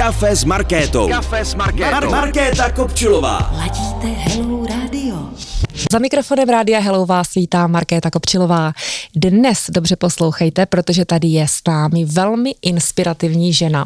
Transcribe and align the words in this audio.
Kafe 0.00 0.36
s 0.36 0.44
Markétou. 0.44 1.08
Kafe 1.08 1.44
s 1.44 1.54
Markétou. 1.54 1.90
Mar- 1.90 2.10
Markéta 2.10 2.70
Kopčilová. 2.72 3.52
Ladíte 3.56 4.06
Hello 4.06 4.66
Radio. 4.66 5.28
Za 5.92 5.98
mikrofonem 5.98 6.48
Rádia 6.48 6.78
Hello 6.80 7.06
vás 7.06 7.34
vítá 7.34 7.66
Markéta 7.66 8.10
Kopčilová. 8.10 8.72
Dnes 9.16 9.58
dobře 9.70 9.96
poslouchejte, 9.96 10.66
protože 10.66 11.04
tady 11.04 11.28
je 11.28 11.48
s 11.48 11.60
námi 11.68 12.04
velmi 12.04 12.54
inspirativní 12.62 13.52
žena, 13.52 13.84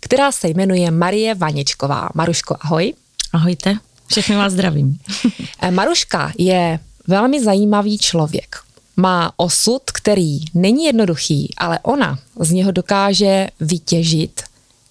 která 0.00 0.32
se 0.32 0.48
jmenuje 0.48 0.90
Marie 0.90 1.34
Vaničková. 1.34 2.08
Maruško, 2.14 2.56
ahoj. 2.60 2.94
Ahojte, 3.32 3.76
všechny 4.06 4.36
vás 4.36 4.52
zdravím. 4.52 4.98
Eh, 5.60 5.70
Maruška 5.70 6.32
je 6.38 6.78
velmi 7.06 7.44
zajímavý 7.44 7.98
člověk. 7.98 8.56
Má 8.96 9.32
osud, 9.36 9.82
který 9.92 10.38
není 10.54 10.84
jednoduchý, 10.84 11.54
ale 11.58 11.78
ona 11.82 12.18
z 12.40 12.50
něho 12.50 12.70
dokáže 12.72 13.48
vytěžit 13.60 14.42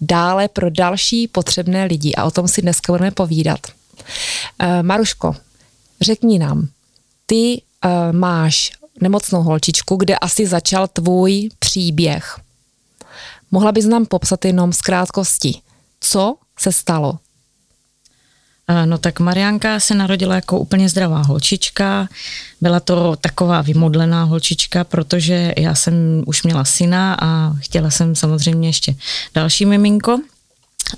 dále 0.05 0.47
pro 0.47 0.70
další 0.70 1.27
potřebné 1.27 1.85
lidi 1.85 2.13
a 2.13 2.23
o 2.23 2.31
tom 2.31 2.47
si 2.47 2.62
dneska 2.62 2.93
budeme 2.93 3.12
povídat. 3.12 3.59
Eh, 4.59 4.84
Maruško, 4.84 5.35
řekni 6.02 6.39
nám, 6.39 6.67
ty 7.26 7.62
uh, 7.85 7.91
máš 8.12 8.71
nemocnou 9.02 9.43
holčičku, 9.43 9.95
kde 9.95 10.17
asi 10.17 10.48
začal 10.48 10.88
tvůj 10.88 11.49
příběh. 11.59 12.39
Mohla 13.52 13.71
bys 13.71 13.85
nám 13.85 14.05
popsat 14.05 14.45
jenom 14.45 14.73
z 14.73 14.81
krátkosti, 14.81 15.62
co 15.99 16.35
se 16.59 16.71
stalo? 16.71 17.20
No 18.85 18.98
tak 18.98 19.20
Marianka 19.20 19.80
se 19.80 19.95
narodila 19.95 20.35
jako 20.35 20.59
úplně 20.59 20.90
zdravá 20.90 21.21
holčička. 21.21 22.08
Byla 22.62 22.80
to 22.80 23.16
taková 23.16 23.62
vymodlená 23.62 24.23
holčička, 24.23 24.84
protože 24.84 25.54
já 25.58 25.76
jsem 25.76 26.23
už 26.26 26.44
měla 26.44 26.66
syna 26.66 27.18
a 27.21 27.54
chtěla 27.59 27.90
jsem 27.90 28.16
samozřejmě 28.16 28.70
ještě 28.70 28.95
další 29.34 29.66
miminko. 29.66 30.20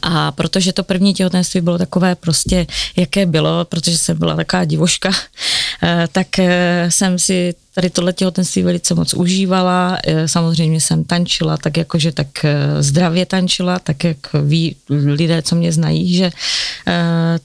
A 0.02 0.32
protože 0.32 0.74
to 0.74 0.84
první 0.84 1.14
těhotenství 1.14 1.62
bylo 1.62 1.78
takové 1.78 2.16
prostě, 2.16 2.68
jaké 2.96 3.26
bylo, 3.26 3.66
protože 3.66 3.98
jsem 3.98 4.18
byla 4.20 4.36
taková 4.36 4.66
divoška, 4.66 5.10
eh, 5.10 5.65
tak 6.12 6.40
eh, 6.40 6.88
jsem 6.90 7.20
si 7.20 7.56
tady 7.76 7.90
tohle 7.90 8.14
těhotenství 8.14 8.64
velice 8.64 8.96
moc 8.96 9.14
užívala. 9.14 9.98
Eh, 10.08 10.28
samozřejmě 10.28 10.82
jsem 10.82 11.04
tančila, 11.04 11.58
tak 11.58 11.78
jakože 11.78 12.12
tak 12.12 12.28
zdravě 12.80 13.26
tančila, 13.26 13.80
tak 13.80 14.04
jak 14.04 14.18
ví 14.34 14.76
lidé, 14.90 15.42
co 15.42 15.56
mě 15.56 15.72
znají, 15.72 16.16
že 16.16 16.32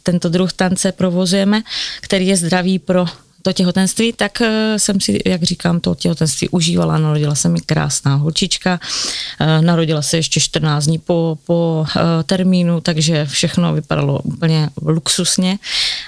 tento 0.03 0.29
druh 0.29 0.53
tance 0.53 0.93
provozujeme, 0.93 1.63
který 2.01 2.27
je 2.27 2.37
zdravý 2.37 2.79
pro 2.79 3.07
to 3.43 3.53
těhotenství, 3.53 4.13
tak 4.13 4.41
eh, 4.41 4.79
jsem 4.79 5.01
si, 5.01 5.19
jak 5.27 5.43
říkám, 5.43 5.81
to 5.81 5.95
těhotenství 5.95 6.49
užívala. 6.49 6.99
Narodila 6.99 7.35
se 7.35 7.49
mi 7.49 7.61
krásná 7.61 8.15
holčička, 8.15 8.81
eh, 9.41 9.63
narodila 9.63 10.03
se 10.03 10.17
ještě 10.17 10.41
14 10.41 10.85
dní 10.85 10.99
po, 10.99 11.39
po 11.47 11.87
eh, 11.97 12.01
termínu, 12.25 12.81
takže 12.81 13.27
všechno 13.27 13.75
vypadalo 13.75 14.21
úplně 14.23 14.69
luxusně. 14.83 15.59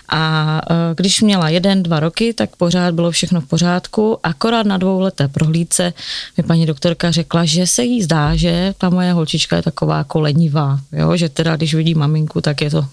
A 0.09 0.61
když 0.97 1.21
měla 1.21 1.49
jeden, 1.49 1.83
dva 1.83 2.01
roky, 2.01 2.35
tak 2.35 2.57
pořád 2.57 2.95
bylo 2.95 3.11
všechno 3.11 3.41
v 3.41 3.47
pořádku. 3.47 4.19
Akorát 4.23 4.67
na 4.67 4.77
dvouleté 4.77 5.29
prohlídce 5.29 5.93
mi 6.37 6.43
paní 6.43 6.67
doktorka 6.67 7.11
řekla, 7.11 7.45
že 7.45 7.67
se 7.67 7.85
jí 7.85 8.03
zdá, 8.03 8.37
že 8.37 8.75
ta 8.79 8.91
moje 8.91 9.13
holčička 9.13 9.57
je 9.57 9.63
taková 9.63 10.05
kolenivá, 10.05 10.79
jo? 10.93 11.17
že 11.17 11.29
teda 11.29 11.57
když 11.57 11.75
vidí 11.75 11.95
maminku, 11.95 12.41
tak 12.41 12.61
je 12.61 12.71
to 12.71 12.87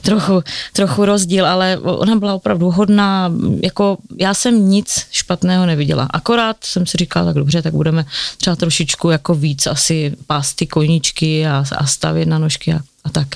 trochu, 0.00 0.42
trochu 0.72 1.04
rozdíl, 1.04 1.46
ale 1.46 1.78
ona 1.78 2.16
byla 2.16 2.34
opravdu 2.34 2.70
hodná, 2.70 3.32
jako 3.62 3.96
já 4.18 4.34
jsem 4.34 4.68
nic 4.68 5.06
špatného 5.10 5.66
neviděla. 5.66 6.08
Akorát 6.10 6.56
jsem 6.64 6.86
si 6.86 6.96
říkala, 6.96 7.26
tak 7.26 7.34
dobře, 7.34 7.62
tak 7.62 7.74
budeme 7.74 8.04
třeba 8.36 8.56
trošičku 8.56 9.10
jako 9.10 9.34
víc 9.34 9.66
asi 9.66 10.16
pásty 10.26 10.66
koníčky 10.66 11.46
a, 11.46 11.64
a 11.76 11.86
stavět 11.86 12.28
na 12.28 12.38
nožky 12.38 12.72
a 12.72 12.80
a 13.04 13.10
tak. 13.10 13.28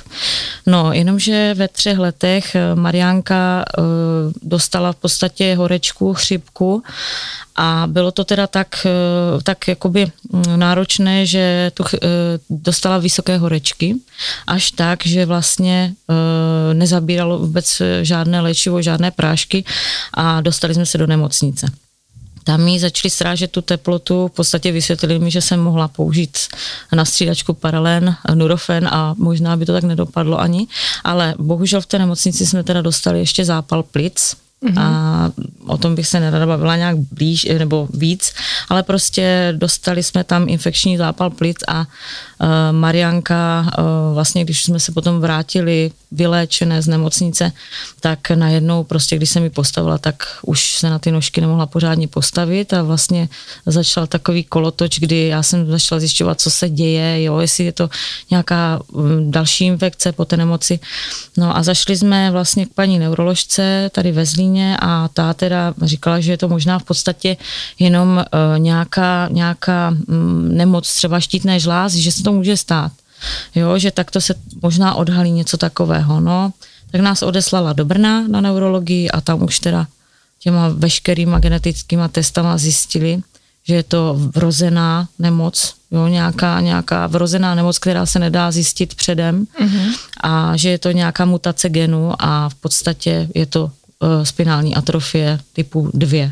No, 0.67 0.93
jenomže 0.93 1.55
ve 1.55 1.69
třech 1.69 1.99
letech 1.99 2.55
eh, 2.55 2.75
Mariánka 2.75 3.65
uh, 3.79 3.85
dostala 4.43 4.93
v 4.93 4.97
podstatě 4.97 5.55
horečku, 5.55 6.15
chřipku. 6.15 6.83
A 7.57 7.85
bylo 7.87 8.13
to 8.13 8.25
teda 8.25 8.47
tak, 8.47 8.87
uh, 8.87 9.41
tak 9.43 9.69
jakoby 9.69 10.07
mm, 10.33 10.59
náročné, 10.59 11.27
že 11.27 11.71
tu 11.75 11.83
uh, 11.83 11.89
dostala 12.51 12.99
vysoké 12.99 13.39
horečky, 13.39 13.95
až 14.47 14.71
tak, 14.71 15.07
že 15.07 15.27
vlastně 15.27 15.95
nezabíralo 16.73 17.39
vůbec 17.39 17.83
žádné 18.03 18.41
léčivo, 18.41 18.83
žádné 18.83 19.11
prášky. 19.11 19.65
A 20.15 20.41
dostali 20.41 20.75
jsme 20.75 20.87
se 20.87 20.99
do 20.99 21.07
nemocnice 21.07 21.67
tam 22.45 22.63
mi 22.63 22.81
začali 22.81 23.11
srážet 23.11 23.51
tu 23.51 23.63
teplotu, 23.63 24.29
v 24.29 24.31
podstatě 24.31 24.73
vysvětlili 24.73 25.19
mi, 25.19 25.31
že 25.31 25.41
jsem 25.41 25.61
mohla 25.61 25.89
použít 25.89 26.39
na 26.93 27.05
střídačku 27.05 27.55
paralén, 27.55 28.17
nurofen 28.35 28.89
a 28.93 29.15
možná 29.19 29.57
by 29.57 29.67
to 29.67 29.73
tak 29.73 29.85
nedopadlo 29.85 30.41
ani, 30.41 30.67
ale 31.05 31.35
bohužel 31.39 31.81
v 31.81 31.87
té 31.87 31.99
nemocnici 31.99 32.47
jsme 32.47 32.65
teda 32.65 32.83
dostali 32.83 33.19
ještě 33.19 33.45
zápal 33.45 33.83
plic, 33.83 34.37
Mm-hmm. 34.65 34.81
A 34.81 35.31
o 35.67 35.79
tom 35.79 35.95
bych 35.95 36.07
se 36.07 36.21
nerada 36.21 36.47
bavila 36.47 36.77
nějak 36.77 36.97
blíž 36.97 37.47
nebo 37.59 37.89
víc, 37.95 38.33
ale 38.69 38.83
prostě 38.83 39.55
dostali 39.57 40.03
jsme 40.03 40.25
tam 40.25 40.49
infekční 40.49 40.97
zápal 40.97 41.31
plic 41.31 41.57
a 41.69 41.81
uh, 41.81 41.87
Marianka, 42.71 43.67
uh, 43.79 44.15
vlastně 44.15 44.45
když 44.45 44.65
jsme 44.65 44.81
se 44.81 44.93
potom 44.93 45.21
vrátili 45.21 45.91
vyléčené 46.13 46.83
z 46.83 46.89
nemocnice, 46.89 47.53
tak 48.01 48.31
najednou 48.31 48.85
prostě, 48.85 49.17
když 49.17 49.31
se 49.31 49.41
mi 49.41 49.51
postavila, 49.51 49.99
tak 49.99 50.25
už 50.43 50.77
se 50.77 50.91
na 50.91 50.99
ty 50.99 51.11
nožky 51.11 51.41
nemohla 51.41 51.67
pořádně 51.67 52.09
postavit 52.09 52.73
a 52.73 52.83
vlastně 52.83 53.29
začal 53.67 54.07
takový 54.07 54.45
kolotoč, 54.45 54.99
kdy 54.99 55.27
já 55.27 55.43
jsem 55.43 55.71
začala 55.71 56.01
zjišťovat, 56.01 56.41
co 56.41 56.51
se 56.51 56.69
děje, 56.69 57.23
jo, 57.23 57.39
jestli 57.39 57.65
je 57.65 57.73
to 57.73 57.91
nějaká 58.31 58.81
um, 58.93 59.31
další 59.31 59.65
infekce 59.67 60.13
po 60.13 60.25
té 60.25 60.37
nemoci. 60.37 60.81
No 61.37 61.57
a 61.57 61.63
zašli 61.63 61.97
jsme 61.97 62.31
vlastně 62.31 62.67
k 62.67 62.75
paní 62.75 62.99
neuroložce 62.99 63.91
tady 63.93 64.13
ve 64.13 64.27
Zlíně 64.27 64.54
a 64.81 65.09
ta 65.13 65.35
teda 65.35 65.75
říkala, 65.83 66.21
že 66.21 66.33
je 66.33 66.39
to 66.39 66.49
možná 66.49 66.79
v 66.79 66.83
podstatě 66.83 67.37
jenom 67.79 68.17
uh, 68.17 68.59
nějaká, 68.59 69.29
nějaká 69.31 69.95
um, 70.09 70.57
nemoc 70.57 70.95
třeba 70.95 71.21
štítné 71.21 71.61
žlázy, 71.61 72.03
že 72.03 72.13
se 72.13 72.23
to 72.23 72.33
může 72.33 72.57
stát 72.57 72.93
jo, 73.55 73.79
že 73.79 73.91
takto 73.91 74.21
se 74.21 74.35
možná 74.63 74.95
odhalí 74.95 75.31
něco 75.31 75.57
takového, 75.57 76.21
no. 76.21 76.53
Tak 76.91 77.01
nás 77.01 77.23
odeslala 77.23 77.73
do 77.73 77.85
Brna 77.85 78.29
na 78.29 78.41
neurologii 78.41 79.11
a 79.11 79.21
tam 79.21 79.43
už 79.43 79.59
teda 79.59 79.87
těma 80.39 80.69
veškerýma 80.69 81.39
genetickýma 81.39 82.09
testama 82.09 82.59
zjistili, 82.59 83.23
že 83.65 83.75
je 83.75 83.83
to 83.83 84.15
vrozená 84.35 85.09
nemoc, 85.19 85.75
jo, 85.91 86.07
nějaká, 86.07 86.61
nějaká 86.61 87.07
vrozená 87.07 87.55
nemoc, 87.55 87.79
která 87.79 88.07
se 88.07 88.19
nedá 88.19 88.51
zjistit 88.51 88.95
předem 88.95 89.47
mm-hmm. 89.61 89.95
a 90.21 90.57
že 90.57 90.71
je 90.71 90.79
to 90.79 90.91
nějaká 90.91 91.25
mutace 91.25 91.69
genu 91.69 92.13
a 92.19 92.49
v 92.49 92.55
podstatě 92.55 93.29
je 93.35 93.47
to 93.47 93.71
spinální 94.23 94.75
atrofie 94.75 95.41
typu 95.53 95.91
2. 95.95 96.31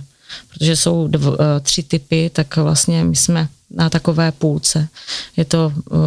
Protože 0.48 0.76
jsou 0.76 1.08
dv, 1.08 1.26
uh, 1.26 1.36
tři 1.62 1.82
typy, 1.82 2.30
tak 2.32 2.56
vlastně 2.56 3.04
my 3.04 3.16
jsme 3.16 3.48
na 3.70 3.90
takové 3.90 4.32
půlce. 4.32 4.88
Je 5.36 5.44
to 5.44 5.72
uh, 5.90 5.98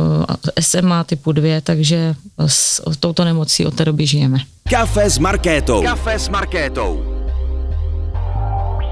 SMA 0.59 1.03
typu 1.03 1.31
2, 1.31 1.61
takže 1.61 2.15
s 2.47 2.81
touto 2.99 3.25
nemocí 3.25 3.65
od 3.65 3.75
té 3.75 3.85
doby 3.85 4.07
žijeme. 4.07 4.39
Kafe 4.69 5.09
s 5.09 5.17
Markétou. 5.17 5.83
Kafe 5.83 6.19
s 6.19 6.29
Markétou. 6.29 7.15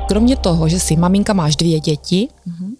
Kromě 0.07 0.35
toho, 0.35 0.69
že 0.69 0.79
si 0.79 0.95
maminka 0.95 1.33
máš 1.33 1.55
dvě 1.55 1.79
děti, 1.79 2.27
mm-hmm. 2.47 2.73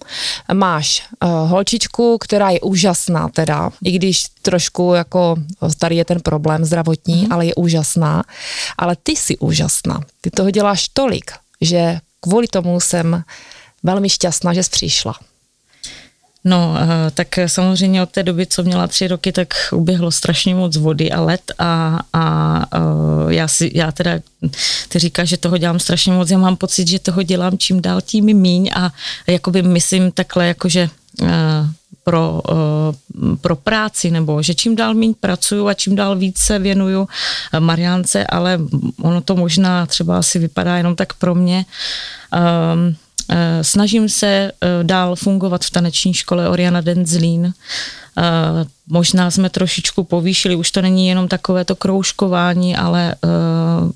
Máš 0.54 1.04
uh, 1.24 1.30
holčičku, 1.50 2.18
která 2.18 2.50
je 2.50 2.62
úžasná 2.62 3.30
teda, 3.30 3.72
i 3.84 3.92
když 3.92 4.24
trošku 4.42 4.94
jako 4.94 5.36
tady 5.80 5.96
je 5.96 6.06
ten 6.06 6.20
problém 6.20 6.66
zdravotní, 6.66 7.16
mm-hmm. 7.16 7.34
ale 7.34 7.46
je 7.46 7.56
úžasná, 7.56 8.24
ale 8.78 8.96
ty 9.03 9.12
jsi 9.12 9.38
úžasná. 9.38 10.00
Ty 10.22 10.32
toho 10.32 10.52
děláš 10.52 10.88
tolik, 10.88 11.32
že 11.62 12.00
kvůli 12.20 12.48
tomu 12.48 12.80
jsem 12.80 13.24
velmi 13.84 14.09
šťastná, 14.09 14.53
že 14.53 14.64
jsi 14.64 14.70
přišla. 14.70 15.16
No, 16.46 16.76
eh, 16.80 17.12
tak 17.12 17.28
samozřejmě 17.48 18.04
od 18.04 18.09
té 18.09 18.24
doby, 18.24 18.46
co 18.46 18.64
měla 18.64 18.88
tři 18.88 19.08
roky, 19.08 19.31
tak 19.31 19.54
uběhlo 19.72 20.12
strašně 20.12 20.56
moc 20.56 20.78
vody 20.78 21.12
a 21.12 21.22
let 21.22 21.52
a, 21.59 22.00
a 22.14 22.66
eh, 22.76 23.34
já, 23.34 23.47
si, 23.47 23.72
já 23.73 23.91
teda, 23.91 24.12
ty 24.90 25.00
říkáš, 25.00 25.29
že 25.29 25.38
toho 25.38 25.58
dělám 25.58 25.79
strašně 25.79 26.14
moc, 26.14 26.32
já 26.32 26.38
mám 26.38 26.56
pocit, 26.56 26.88
že 26.88 27.00
toho 27.00 27.23
dělám 27.23 27.58
čím 27.58 27.82
dál 27.82 28.02
tím 28.02 28.26
míň 28.26 28.70
a 28.76 28.91
jakoby 29.28 29.62
myslím 29.62 30.12
takhle, 30.12 30.47
jakože 30.47 30.90
eh, 31.22 31.28
pro, 32.03 32.41
pro 33.41 33.56
práci, 33.56 34.12
nebo 34.12 34.41
že 34.41 34.53
čím 34.53 34.76
dál 34.76 34.94
méně 34.94 35.14
pracuju 35.20 35.67
a 35.67 35.73
čím 35.73 35.96
dál 35.96 36.16
víc 36.16 36.38
se 36.38 36.59
věnuju 36.59 37.08
Mariánce, 37.59 38.28
ale 38.28 38.59
ono 39.02 39.22
to 39.22 39.35
možná 39.35 39.85
třeba 39.85 40.17
asi 40.17 40.40
vypadá 40.40 40.78
jenom 40.78 40.96
tak 40.96 41.14
pro 41.14 41.35
mě. 41.35 41.66
Um, 42.73 42.96
snažím 43.61 44.09
se 44.09 44.28
eh, 44.28 44.84
dál 44.84 45.16
fungovat 45.16 45.64
v 45.66 45.72
taneční 45.72 46.14
škole 46.14 46.49
Oriana 46.49 46.81
Denzlín. 46.81 47.53
Eh, 48.17 48.22
možná 48.87 49.31
jsme 49.31 49.49
trošičku 49.49 50.03
povýšili, 50.03 50.55
už 50.55 50.72
to 50.72 50.81
není 50.81 51.08
jenom 51.08 51.28
takové 51.28 51.66
to 51.66 51.75
kroužkování, 51.75 52.75
ale 52.75 53.16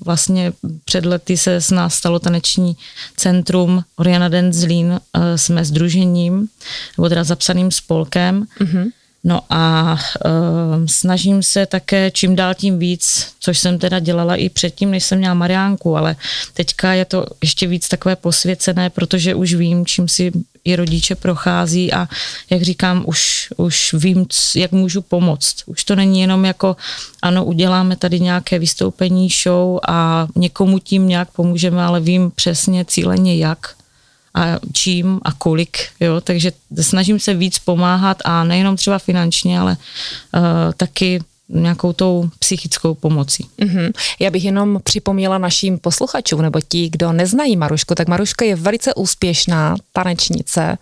vlastně 0.04 0.52
před 0.84 1.06
lety 1.06 1.36
se 1.36 1.54
s 1.54 1.70
nás 1.70 1.94
stalo 1.94 2.18
taneční 2.18 2.76
centrum 3.16 3.84
Oriana 3.96 4.28
Denzlín, 4.28 5.00
jsme 5.36 5.64
združením, 5.64 6.48
nebo 6.98 7.08
teda 7.08 7.24
zapsaným 7.24 7.70
spolkem. 7.70 8.46
Mm-hmm 8.60 8.90
No 9.24 9.40
a 9.50 9.92
uh, 9.92 10.86
snažím 10.86 11.42
se 11.42 11.66
také 11.66 12.10
čím 12.10 12.36
dál 12.36 12.54
tím 12.54 12.78
víc, 12.78 13.26
což 13.40 13.58
jsem 13.58 13.78
teda 13.78 13.98
dělala 13.98 14.36
i 14.36 14.48
předtím, 14.48 14.90
než 14.90 15.04
jsem 15.04 15.18
měla 15.18 15.34
Mariánku, 15.34 15.96
ale 15.96 16.16
teďka 16.54 16.92
je 16.92 17.04
to 17.04 17.26
ještě 17.42 17.66
víc 17.66 17.88
takové 17.88 18.16
posvěcené, 18.16 18.90
protože 18.90 19.34
už 19.34 19.54
vím, 19.54 19.86
čím 19.86 20.08
si 20.08 20.32
i 20.64 20.76
rodiče 20.76 21.14
prochází 21.14 21.92
a 21.92 22.08
jak 22.50 22.62
říkám, 22.62 23.04
už, 23.06 23.48
už 23.56 23.94
vím, 23.98 24.26
jak 24.56 24.72
můžu 24.72 25.02
pomoct. 25.02 25.54
Už 25.66 25.84
to 25.84 25.96
není 25.96 26.20
jenom 26.20 26.44
jako, 26.44 26.76
ano, 27.22 27.44
uděláme 27.44 27.96
tady 27.96 28.20
nějaké 28.20 28.58
vystoupení, 28.58 29.28
show 29.42 29.78
a 29.88 30.26
někomu 30.36 30.78
tím 30.78 31.08
nějak 31.08 31.30
pomůžeme, 31.30 31.82
ale 31.82 32.00
vím 32.00 32.30
přesně 32.30 32.84
cíleně 32.84 33.36
jak 33.36 33.77
a 34.38 34.58
čím 34.72 35.20
a 35.22 35.32
kolik, 35.32 35.78
jo, 36.00 36.20
takže 36.20 36.52
snažím 36.80 37.18
se 37.18 37.34
víc 37.34 37.58
pomáhat 37.58 38.22
a 38.24 38.44
nejenom 38.44 38.76
třeba 38.76 38.98
finančně, 38.98 39.60
ale 39.60 39.76
uh, 40.34 40.42
taky 40.76 41.20
nějakou 41.48 41.92
tou 41.92 42.30
psychickou 42.38 42.94
pomocí. 42.94 43.46
Mm-hmm. 43.58 43.92
Já 44.18 44.30
bych 44.30 44.44
jenom 44.44 44.80
připomněla 44.84 45.38
našim 45.38 45.78
posluchačům, 45.78 46.42
nebo 46.42 46.60
ti, 46.68 46.88
kdo 46.88 47.12
neznají 47.12 47.56
Marušku, 47.56 47.94
tak 47.94 48.08
Maruška 48.08 48.44
je 48.44 48.56
velice 48.56 48.94
úspěšná 48.94 49.76
tanečnice, 49.92 50.78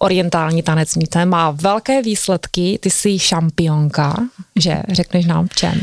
orientální 0.00 0.62
tanecnice, 0.62 1.24
má 1.24 1.50
velké 1.50 2.02
výsledky, 2.02 2.78
ty 2.82 2.90
jsi 2.90 3.18
šampionka, 3.18 4.16
že 4.56 4.82
řekneš 4.92 5.26
nám 5.26 5.48
v 5.48 5.54
čem? 5.54 5.80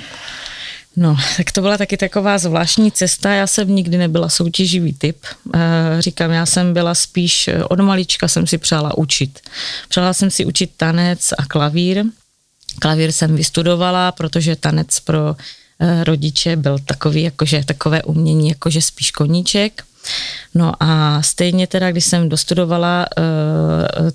No, 0.99 1.17
tak 1.37 1.51
to 1.51 1.61
byla 1.61 1.77
taky 1.77 1.97
taková 1.97 2.37
zvláštní 2.37 2.91
cesta. 2.91 3.33
Já 3.33 3.47
jsem 3.47 3.75
nikdy 3.75 3.97
nebyla 3.97 4.29
soutěživý 4.29 4.93
typ. 4.93 5.17
Eh, 5.55 5.59
říkám, 5.99 6.31
já 6.31 6.45
jsem 6.45 6.73
byla 6.73 6.95
spíš 6.95 7.47
eh, 7.47 7.63
od 7.63 7.79
malička 7.79 8.27
jsem 8.27 8.47
si 8.47 8.57
přála 8.57 8.97
učit. 8.97 9.39
Přála 9.89 10.13
jsem 10.13 10.31
si 10.31 10.45
učit 10.45 10.71
tanec 10.77 11.33
a 11.37 11.45
klavír. 11.45 12.03
Klavír 12.79 13.11
jsem 13.11 13.35
vystudovala, 13.35 14.11
protože 14.11 14.55
tanec 14.55 14.99
pro 14.99 15.35
eh, 15.79 16.03
rodiče 16.03 16.55
byl 16.55 16.79
takový, 16.79 17.21
jakože 17.21 17.63
takové 17.65 18.03
umění, 18.03 18.49
jakože 18.49 18.81
spíš 18.81 19.11
koníček. 19.11 19.83
No 20.55 20.73
a 20.79 21.21
stejně 21.21 21.67
teda, 21.67 21.91
když 21.91 22.05
jsem 22.05 22.29
dostudovala 22.29 23.05
uh, 23.17 23.23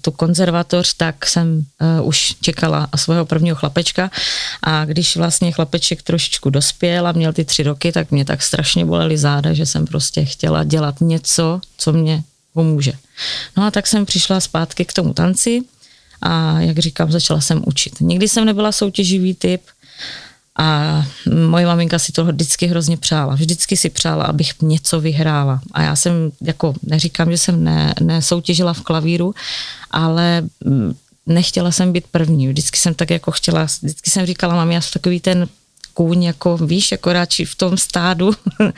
tu 0.01 0.11
konzervatoř, 0.11 0.95
tak 0.95 1.27
jsem 1.27 1.65
uh, 1.99 2.07
už 2.09 2.35
čekala 2.41 2.89
svého 2.97 3.27
prvního 3.27 3.57
chlapečka 3.57 4.11
a 4.63 4.85
když 4.85 5.17
vlastně 5.17 5.53
chlapeček 5.53 6.03
trošičku 6.03 6.51
dospěl 6.51 7.07
a 7.07 7.13
měl 7.13 7.33
ty 7.33 7.45
tři 7.45 7.63
roky, 7.63 7.93
tak 7.93 8.11
mě 8.11 8.25
tak 8.25 8.43
strašně 8.43 8.85
bolely 8.85 9.19
záda, 9.19 9.53
že 9.53 9.67
jsem 9.67 9.87
prostě 9.87 10.25
chtěla 10.25 10.65
dělat 10.65 11.01
něco, 11.01 11.61
co 11.77 11.93
mě 11.93 12.23
pomůže. 12.55 12.93
No 13.57 13.65
a 13.65 13.71
tak 13.71 13.87
jsem 13.87 14.07
přišla 14.07 14.41
zpátky 14.41 14.85
k 14.85 14.93
tomu 14.93 15.15
tanci 15.15 15.61
a 16.23 16.61
jak 16.61 16.79
říkám, 16.79 17.13
začala 17.13 17.41
jsem 17.41 17.63
učit. 17.67 18.01
Nikdy 18.01 18.29
jsem 18.29 18.45
nebyla 18.45 18.73
soutěživý 18.73 19.35
typ, 19.35 19.63
a 20.63 21.03
moje 21.49 21.67
maminka 21.67 21.99
si 21.99 22.13
toho 22.13 22.33
vždycky 22.33 22.67
hrozně 22.67 22.97
přála. 22.97 23.35
Vždycky 23.35 23.77
si 23.77 23.91
přála, 23.91 24.25
abych 24.25 24.63
něco 24.63 25.01
vyhrála. 25.01 25.61
A 25.73 25.83
já 25.83 25.97
jsem, 25.97 26.13
jako 26.41 26.75
neříkám, 26.83 27.31
že 27.31 27.39
jsem 27.39 27.65
ne, 27.65 27.95
nesoutěžila 28.01 28.73
v 28.73 28.81
klavíru, 28.81 29.35
ale 29.91 30.43
mm, 30.65 30.95
nechtěla 31.27 31.71
jsem 31.71 31.93
být 31.93 32.05
první. 32.11 32.49
Vždycky 32.49 32.79
jsem 32.79 32.95
tak 32.95 33.11
jako 33.11 33.31
chtěla, 33.31 33.65
vždycky 33.65 34.11
jsem 34.11 34.27
říkala, 34.27 34.55
mám 34.55 34.73
já 34.73 34.81
jsem 34.81 34.91
takový 34.93 35.21
ten 35.21 35.49
kůň, 35.95 36.23
jako 36.23 36.57
víš, 36.57 36.93
jako 36.93 37.13
radši 37.13 37.45
v 37.45 37.55
tom 37.55 37.77
stádu. 37.77 38.31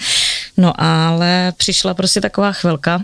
no 0.56 0.80
ale 0.80 1.52
přišla 1.56 1.94
prostě 1.94 2.20
taková 2.20 2.52
chvilka, 2.52 3.02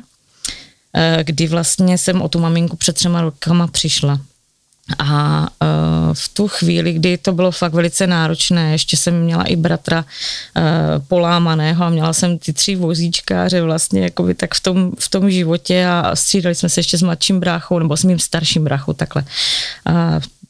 eh, 0.97 1.25
kdy 1.25 1.47
vlastně 1.47 1.99
jsem 1.99 2.23
o 2.23 2.29
tu 2.29 2.41
maminku 2.41 2.77
před 2.77 2.93
třema 2.97 3.21
rokama 3.21 3.67
přišla. 3.67 4.21
A 4.99 5.41
uh, 5.41 6.15
v 6.15 6.29
tu 6.29 6.49
chvíli, 6.49 6.93
kdy 6.93 7.19
to 7.19 7.33
bylo 7.33 7.51
fakt 7.51 7.73
velice 7.73 8.07
náročné, 8.07 8.73
ještě 8.73 8.97
jsem 8.97 9.21
měla 9.21 9.45
i 9.45 9.57
bratra 9.57 10.05
uh, 10.05 10.63
polámaného 11.09 11.85
a 11.85 11.91
měla 11.91 12.13
jsem 12.13 12.39
ty 12.39 12.53
tři 12.53 12.77
vozíčkáře 12.77 13.63
vlastně 13.63 14.01
jakoby 14.01 14.35
tak 14.35 14.55
v 14.55 14.61
tom, 14.61 14.93
v 14.99 15.09
tom 15.09 15.31
životě 15.31 15.87
a 15.87 16.17
střídali 16.17 16.55
jsme 16.55 16.69
se 16.69 16.81
ještě 16.81 16.99
s 16.99 17.03
mladším 17.03 17.41
bráchou 17.41 17.79
nebo 17.79 17.97
s 17.97 18.05
mým 18.05 18.19
starším 18.19 18.65
bráchou 18.65 18.93
takhle. 18.93 19.25
Uh, 19.89 19.95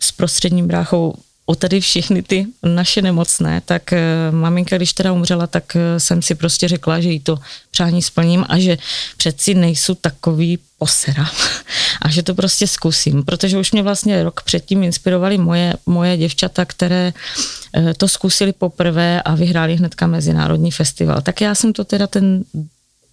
s 0.01 0.13
prostředním 0.13 0.67
bráchou 0.67 1.15
o 1.51 1.55
tady 1.55 1.81
všechny 1.81 2.23
ty 2.23 2.47
naše 2.63 3.03
nemocné, 3.03 3.63
tak 3.65 3.83
uh, 3.93 4.35
maminka, 4.35 4.77
když 4.77 4.93
teda 4.93 5.13
umřela, 5.13 5.47
tak 5.47 5.65
uh, 5.75 5.99
jsem 5.99 6.23
si 6.23 6.35
prostě 6.35 6.69
řekla, 6.69 7.01
že 7.01 7.09
jí 7.11 7.21
to 7.21 7.39
přání 7.71 8.03
splním 8.03 8.45
a 8.49 8.59
že 8.59 8.79
přeci 9.17 9.55
nejsou 9.55 9.95
takový 9.95 10.59
posera 10.79 11.27
a 12.03 12.11
že 12.11 12.23
to 12.23 12.35
prostě 12.35 12.67
zkusím, 12.67 13.25
protože 13.25 13.59
už 13.59 13.73
mě 13.73 13.83
vlastně 13.83 14.23
rok 14.23 14.43
předtím 14.43 14.83
inspirovali 14.83 15.39
moje, 15.39 15.75
moje 15.87 16.17
děvčata, 16.17 16.65
které 16.65 17.13
uh, 17.13 17.93
to 17.97 18.09
zkusili 18.09 18.53
poprvé 18.53 19.23
a 19.23 19.35
vyhráli 19.35 19.77
hnedka 19.77 20.07
mezinárodní 20.07 20.71
festival. 20.71 21.21
Tak 21.21 21.41
já 21.41 21.55
jsem 21.55 21.73
to 21.73 21.85
teda 21.85 22.07
ten 22.07 22.45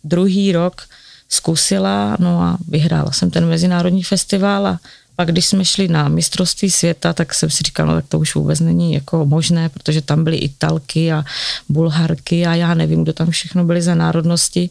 druhý 0.03 0.51
rok 0.51 0.81
zkusila, 1.29 2.17
no 2.19 2.41
a 2.41 2.57
vyhrála 2.67 3.11
jsem 3.11 3.31
ten 3.31 3.45
mezinárodní 3.45 4.03
festival 4.03 4.67
a 4.67 4.79
pak 5.17 5.31
když 5.31 5.45
jsme 5.45 5.65
šli 5.65 5.87
na 5.87 6.07
mistrovství 6.07 6.71
světa, 6.71 7.13
tak 7.13 7.33
jsem 7.33 7.49
si 7.49 7.63
říkala, 7.63 7.93
no 7.93 8.01
tak 8.01 8.05
to 8.09 8.19
už 8.19 8.35
vůbec 8.35 8.59
není 8.59 8.93
jako 8.93 9.25
možné, 9.25 9.69
protože 9.69 10.01
tam 10.01 10.23
byly 10.23 10.37
Italky 10.37 11.11
a 11.11 11.23
Bulharky 11.69 12.45
a 12.45 12.55
já 12.55 12.73
nevím, 12.73 13.03
kdo 13.03 13.13
tam 13.13 13.29
všechno 13.29 13.63
byli 13.65 13.81
za 13.81 13.95
národnosti. 13.95 14.69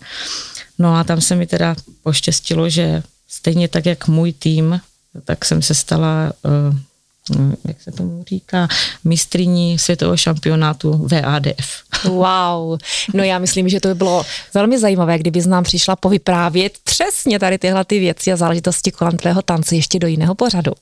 No 0.78 0.96
a 0.96 1.04
tam 1.04 1.20
se 1.20 1.36
mi 1.36 1.46
teda 1.46 1.76
poštěstilo, 2.02 2.68
že 2.68 3.02
stejně 3.28 3.68
tak, 3.68 3.86
jak 3.86 4.08
můj 4.08 4.32
tým, 4.32 4.80
tak 5.24 5.44
jsem 5.44 5.62
se 5.62 5.74
stala 5.74 6.32
uh, 6.42 6.76
jak 7.68 7.82
se 7.82 7.92
tomu 7.92 8.24
říká, 8.28 8.68
mistriní 9.04 9.78
světového 9.78 10.16
šampionátu 10.16 11.08
VADF. 11.12 11.86
Wow, 12.04 12.78
no 13.14 13.24
já 13.24 13.38
myslím, 13.38 13.68
že 13.68 13.80
to 13.80 13.88
by 13.88 13.94
bylo 13.94 14.24
velmi 14.54 14.78
zajímavé, 14.78 15.18
kdyby 15.18 15.40
nám 15.46 15.64
přišla 15.64 15.96
povyprávět 15.96 16.78
přesně 16.84 17.38
tady 17.38 17.58
tyhle 17.58 17.84
ty 17.84 17.98
věci 17.98 18.32
a 18.32 18.36
záležitosti 18.36 18.90
kolem 18.90 19.16
tvého 19.16 19.42
tance 19.42 19.76
ještě 19.76 19.98
do 19.98 20.06
jiného 20.06 20.34
pořadu. 20.34 20.72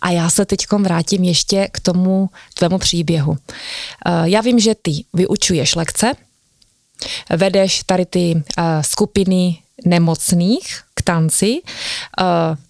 A 0.00 0.10
já 0.10 0.30
se 0.30 0.44
teď 0.44 0.66
vrátím 0.78 1.24
ještě 1.24 1.68
k 1.72 1.80
tomu 1.80 2.30
tvému 2.54 2.78
příběhu. 2.78 3.36
Eh, 4.06 4.10
já 4.24 4.40
vím, 4.40 4.60
že 4.60 4.74
ty 4.82 5.04
vyučuješ 5.12 5.74
lekce, 5.74 6.12
vedeš 7.30 7.82
tady 7.86 8.06
ty 8.06 8.42
eh, 8.58 8.62
skupiny 8.82 9.58
nemocných 9.84 10.80
k 10.94 11.02
tanci, 11.02 11.60
eh, 11.64 12.24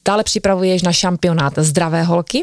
dále 0.04 0.24
připravuješ 0.24 0.82
na 0.82 0.92
šampionát 0.92 1.52
zdravé 1.56 2.02
holky 2.02 2.42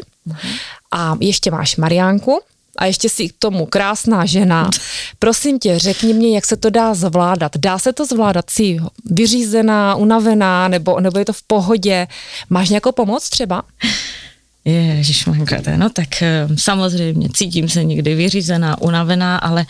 a 0.92 1.16
ještě 1.20 1.50
máš 1.50 1.76
Mariánku, 1.76 2.40
a 2.78 2.86
ještě 2.86 3.08
si 3.08 3.28
k 3.28 3.34
tomu 3.38 3.66
krásná 3.66 4.26
žena. 4.26 4.70
Prosím 5.18 5.58
tě, 5.58 5.78
řekni 5.78 6.14
mě, 6.14 6.34
jak 6.34 6.46
se 6.46 6.56
to 6.56 6.70
dá 6.70 6.94
zvládat. 6.94 7.56
Dá 7.56 7.78
se 7.78 7.92
to 7.92 8.06
zvládat? 8.06 8.50
Jsi 8.50 8.78
vyřízená, 9.04 9.94
unavená, 9.94 10.68
nebo, 10.68 11.00
nebo 11.00 11.18
je 11.18 11.24
to 11.24 11.32
v 11.32 11.42
pohodě? 11.42 12.06
Máš 12.50 12.68
nějakou 12.68 12.92
pomoc 12.92 13.28
třeba? 13.28 13.62
Ježišmanka, 14.64 15.56
no 15.76 15.90
tak 15.90 16.22
eh, 16.22 16.48
samozřejmě 16.56 17.28
cítím 17.34 17.68
se 17.68 17.84
někdy 17.84 18.14
vyřízená, 18.14 18.80
unavená, 18.82 19.36
ale 19.36 19.66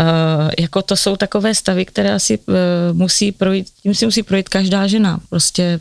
uh, 0.00 0.50
jako 0.58 0.82
to 0.82 0.96
jsou 0.96 1.16
takové 1.16 1.54
stavy, 1.54 1.84
které 1.84 2.14
asi 2.14 2.38
uh, 2.38 2.54
musí 2.92 3.32
projít, 3.32 3.66
tím 3.82 3.94
si 3.94 4.04
musí 4.04 4.22
projít 4.22 4.48
každá 4.48 4.86
žena. 4.86 5.20
Prostě 5.30 5.80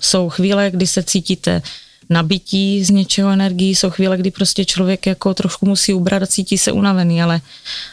jsou 0.00 0.28
chvíle, 0.28 0.70
kdy 0.70 0.86
se 0.86 1.02
cítíte 1.02 1.62
nabití 2.10 2.84
z 2.84 2.90
něčeho 2.90 3.30
energii, 3.30 3.74
jsou 3.74 3.90
chvíle, 3.90 4.16
kdy 4.16 4.30
prostě 4.30 4.64
člověk 4.64 5.06
jako 5.06 5.34
trošku 5.34 5.66
musí 5.66 5.94
ubrat 5.94 6.22
a 6.22 6.26
cítí 6.26 6.58
se 6.58 6.72
unavený, 6.72 7.22
ale, 7.22 7.40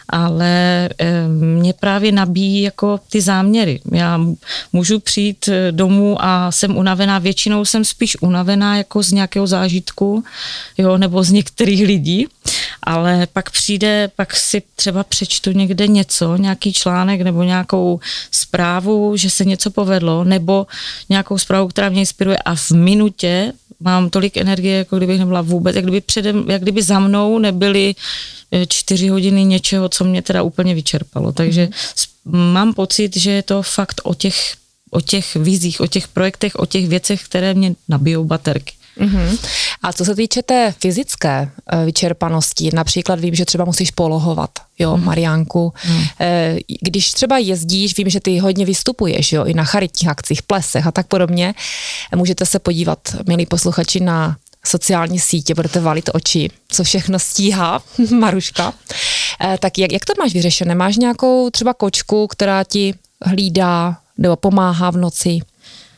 ale 0.09 0.49
eh, 0.99 1.27
mě 1.27 1.73
právě 1.73 2.11
nabíjí 2.11 2.61
jako 2.61 2.99
ty 3.09 3.21
záměry. 3.21 3.79
Já 3.91 4.19
můžu 4.73 4.99
přijít 4.99 5.47
eh, 5.47 5.71
domů 5.71 6.17
a 6.19 6.51
jsem 6.51 6.77
unavená, 6.77 7.19
většinou 7.19 7.65
jsem 7.65 7.85
spíš 7.85 8.21
unavená 8.21 8.77
jako 8.77 9.03
z 9.03 9.11
nějakého 9.11 9.47
zážitku, 9.47 10.23
jo, 10.77 10.97
nebo 10.97 11.23
z 11.23 11.31
některých 11.31 11.85
lidí, 11.87 12.27
ale 12.83 13.27
pak 13.33 13.49
přijde, 13.49 14.11
pak 14.15 14.35
si 14.35 14.63
třeba 14.75 15.03
přečtu 15.03 15.51
někde 15.51 15.87
něco, 15.87 16.35
nějaký 16.35 16.73
článek 16.73 17.21
nebo 17.21 17.43
nějakou 17.43 17.99
zprávu, 18.31 19.17
že 19.17 19.29
se 19.29 19.45
něco 19.45 19.71
povedlo, 19.71 20.23
nebo 20.23 20.67
nějakou 21.09 21.37
zprávu, 21.37 21.67
která 21.67 21.89
mě 21.89 21.99
inspiruje 21.99 22.37
a 22.37 22.55
v 22.55 22.71
minutě 22.71 23.53
mám 23.79 24.09
tolik 24.09 24.37
energie, 24.37 24.77
jako 24.77 24.97
kdybych 24.97 25.19
nebyla 25.19 25.41
vůbec, 25.41 25.75
jak 25.75 25.85
kdyby, 25.85 26.01
předem, 26.01 26.45
jak 26.49 26.61
kdyby 26.61 26.81
za 26.81 26.99
mnou 26.99 27.39
nebyly 27.39 27.95
eh, 28.51 28.65
čtyři 28.65 29.07
hodiny 29.07 29.43
něčeho, 29.43 29.89
co 29.89 30.03
mě 30.03 30.21
teda 30.21 30.43
úplně 30.43 30.75
vyčerpalo. 30.75 31.31
Takže 31.31 31.69
mm. 32.25 32.53
mám 32.53 32.73
pocit, 32.73 33.17
že 33.17 33.31
je 33.31 33.43
to 33.43 33.61
fakt 33.61 34.01
o 34.03 34.13
těch, 34.13 34.53
o 34.91 35.01
těch 35.01 35.35
vizích, 35.35 35.81
o 35.81 35.87
těch 35.87 36.07
projektech, 36.07 36.55
o 36.55 36.65
těch 36.65 36.87
věcech, 36.87 37.23
které 37.23 37.53
mě 37.53 37.75
nabijou 37.89 38.25
baterky. 38.25 38.73
Mm-hmm. 38.99 39.37
A 39.83 39.93
co 39.93 40.05
se 40.05 40.15
týče 40.15 40.43
té 40.43 40.73
fyzické 40.79 41.51
uh, 41.73 41.85
vyčerpanosti, 41.85 42.69
například 42.73 43.19
vím, 43.19 43.35
že 43.35 43.45
třeba 43.45 43.65
musíš 43.65 43.91
polohovat, 43.91 44.49
jo. 44.79 44.97
Mariánku. 44.97 45.73
Mm. 45.89 45.95
Uh, 45.97 46.05
když 46.81 47.11
třeba 47.11 47.37
jezdíš, 47.37 47.97
vím, 47.97 48.09
že 48.09 48.19
ty 48.19 48.39
hodně 48.39 48.65
vystupuješ, 48.65 49.33
jo, 49.33 49.45
i 49.45 49.53
na 49.53 49.63
charitních 49.63 50.09
akcích, 50.09 50.43
plesech 50.43 50.87
a 50.87 50.91
tak 50.91 51.07
podobně, 51.07 51.53
můžete 52.15 52.45
se 52.45 52.59
podívat, 52.59 52.99
milí 53.27 53.45
posluchači, 53.45 53.99
na 53.99 54.37
sociální 54.65 55.19
sítě, 55.19 55.55
budete 55.55 55.79
valit 55.79 56.09
oči, 56.13 56.49
co 56.67 56.83
všechno 56.83 57.19
stíhá 57.19 57.81
Maruška. 58.19 58.73
Eh, 59.41 59.57
tak 59.59 59.77
jak, 59.77 59.91
jak 59.91 60.05
to 60.05 60.13
máš 60.19 60.33
vyřešené? 60.33 60.75
Máš 60.75 60.97
nějakou 60.97 61.49
třeba 61.49 61.73
kočku, 61.73 62.27
která 62.27 62.63
ti 62.63 62.93
hlídá 63.21 63.97
nebo 64.17 64.35
pomáhá 64.35 64.91
v 64.91 64.97
noci? 64.97 65.39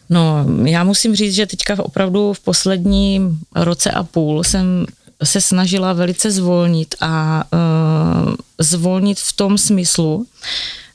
No, 0.09 0.45
já 0.65 0.83
musím 0.83 1.15
říct, 1.15 1.35
že 1.35 1.45
teďka 1.45 1.83
opravdu 1.83 2.33
v 2.33 2.39
posledním 2.39 3.39
roce 3.55 3.91
a 3.91 4.03
půl 4.03 4.43
jsem 4.43 4.85
se 5.23 5.41
snažila 5.41 5.93
velice 5.93 6.31
zvolnit 6.31 6.95
a 7.01 7.43
uh, 7.53 8.33
zvolnit 8.59 9.19
v 9.19 9.33
tom 9.33 9.57
smyslu, 9.57 10.25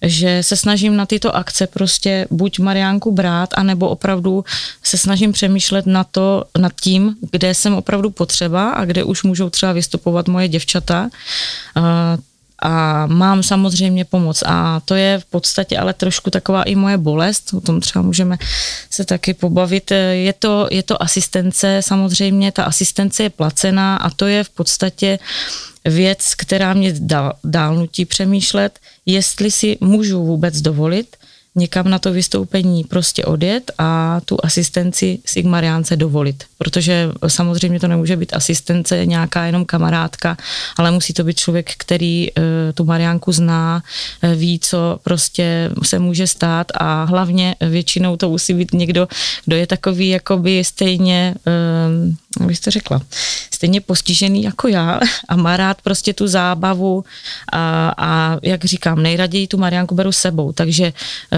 že 0.03 0.43
se 0.43 0.57
snažím 0.57 0.97
na 0.97 1.07
tyto 1.07 1.37
akce 1.37 1.67
prostě 1.67 2.27
buď 2.31 2.59
Mariánku 2.59 3.13
brát, 3.13 3.49
anebo 3.55 3.89
opravdu 3.89 4.45
se 4.83 4.99
snažím 4.99 5.33
přemýšlet 5.33 5.87
na 5.87 6.05
to, 6.05 6.45
nad 6.59 6.73
tím, 6.81 7.17
kde 7.31 7.55
jsem 7.55 7.75
opravdu 7.75 8.11
potřeba 8.11 8.71
a 8.71 8.85
kde 8.85 9.05
už 9.05 9.23
můžou 9.23 9.51
třeba 9.51 9.73
vystupovat 9.73 10.29
moje 10.29 10.49
děvčata. 10.49 11.11
Uh, 11.77 11.83
a 12.63 13.07
mám 13.07 13.43
samozřejmě 13.43 14.05
pomoc 14.05 14.43
a 14.47 14.81
to 14.85 14.95
je 14.95 15.19
v 15.19 15.25
podstatě 15.25 15.79
ale 15.79 15.95
trošku 15.95 16.31
taková 16.31 16.63
i 16.63 16.75
moje 16.75 16.99
bolest, 16.99 17.55
o 17.55 17.61
tom 17.61 17.81
třeba 17.81 18.03
můžeme 18.03 18.39
se 18.91 19.05
taky 19.05 19.35
pobavit. 19.35 19.91
Je 20.13 20.33
to, 20.33 20.69
je 20.71 20.83
to 20.83 21.03
asistence, 21.03 21.81
samozřejmě 21.81 22.53
ta 22.53 22.65
asistence 22.65 23.23
je 23.23 23.31
placená 23.31 23.97
a 23.97 24.11
to 24.11 24.27
je 24.27 24.45
v 24.45 24.51
podstatě 24.51 25.19
věc, 25.85 26.35
která 26.35 26.75
mě 26.75 26.95
dál, 26.99 27.33
dál 27.45 27.75
nutí 27.75 28.05
přemýšlet, 28.05 28.79
jestli 29.07 29.51
si 29.51 29.79
můžu 29.81 30.25
vůbec 30.25 30.61
dovolit 30.61 31.17
někam 31.55 31.91
na 31.91 31.99
to 31.99 32.13
vystoupení 32.13 32.85
prostě 32.85 33.25
odjet 33.25 33.71
a 33.79 34.21
tu 34.25 34.39
asistenci 34.43 35.19
Sigmariánce 35.27 35.97
dovolit. 35.97 36.45
Protože 36.59 37.11
samozřejmě 37.27 37.81
to 37.81 37.89
nemůže 37.89 38.17
být 38.17 38.35
asistence 38.35 39.07
nějaká 39.07 39.45
jenom 39.45 39.65
kamarádka, 39.65 40.37
ale 40.79 40.91
musí 40.91 41.13
to 41.13 41.25
být 41.25 41.39
člověk, 41.39 41.71
který 41.79 42.29
uh, 42.31 42.45
tu 42.75 42.85
Mariánku 42.85 43.33
zná, 43.33 43.83
uh, 44.23 44.35
ví, 44.35 44.59
co 44.59 44.99
prostě 45.03 45.71
se 45.83 45.99
může 45.99 46.27
stát 46.27 46.67
a 46.75 47.05
hlavně 47.05 47.57
většinou 47.61 48.17
to 48.17 48.29
musí 48.29 48.55
být 48.55 48.73
někdo, 48.75 49.09
kdo 49.45 49.57
je 49.57 49.67
takový 49.67 50.09
jakoby 50.09 50.65
stejně, 50.65 51.35
uh, 51.47 52.15
jak 52.41 52.57
jste 52.57 52.71
řekla, 52.71 53.01
stejně 53.55 53.81
postižený 53.81 54.43
jako 54.43 54.69
já 54.69 55.01
a 55.29 55.37
má 55.37 55.57
rád 55.57 55.83
prostě 55.83 56.13
tu 56.15 56.29
zábavu 56.29 57.05
a, 57.53 57.95
a 57.97 58.39
jak 58.43 58.65
říkám, 58.65 59.03
nejraději 59.03 59.47
tu 59.47 59.59
Mariánku 59.59 59.95
beru 59.95 60.13
sebou, 60.13 60.53
takže 60.53 60.93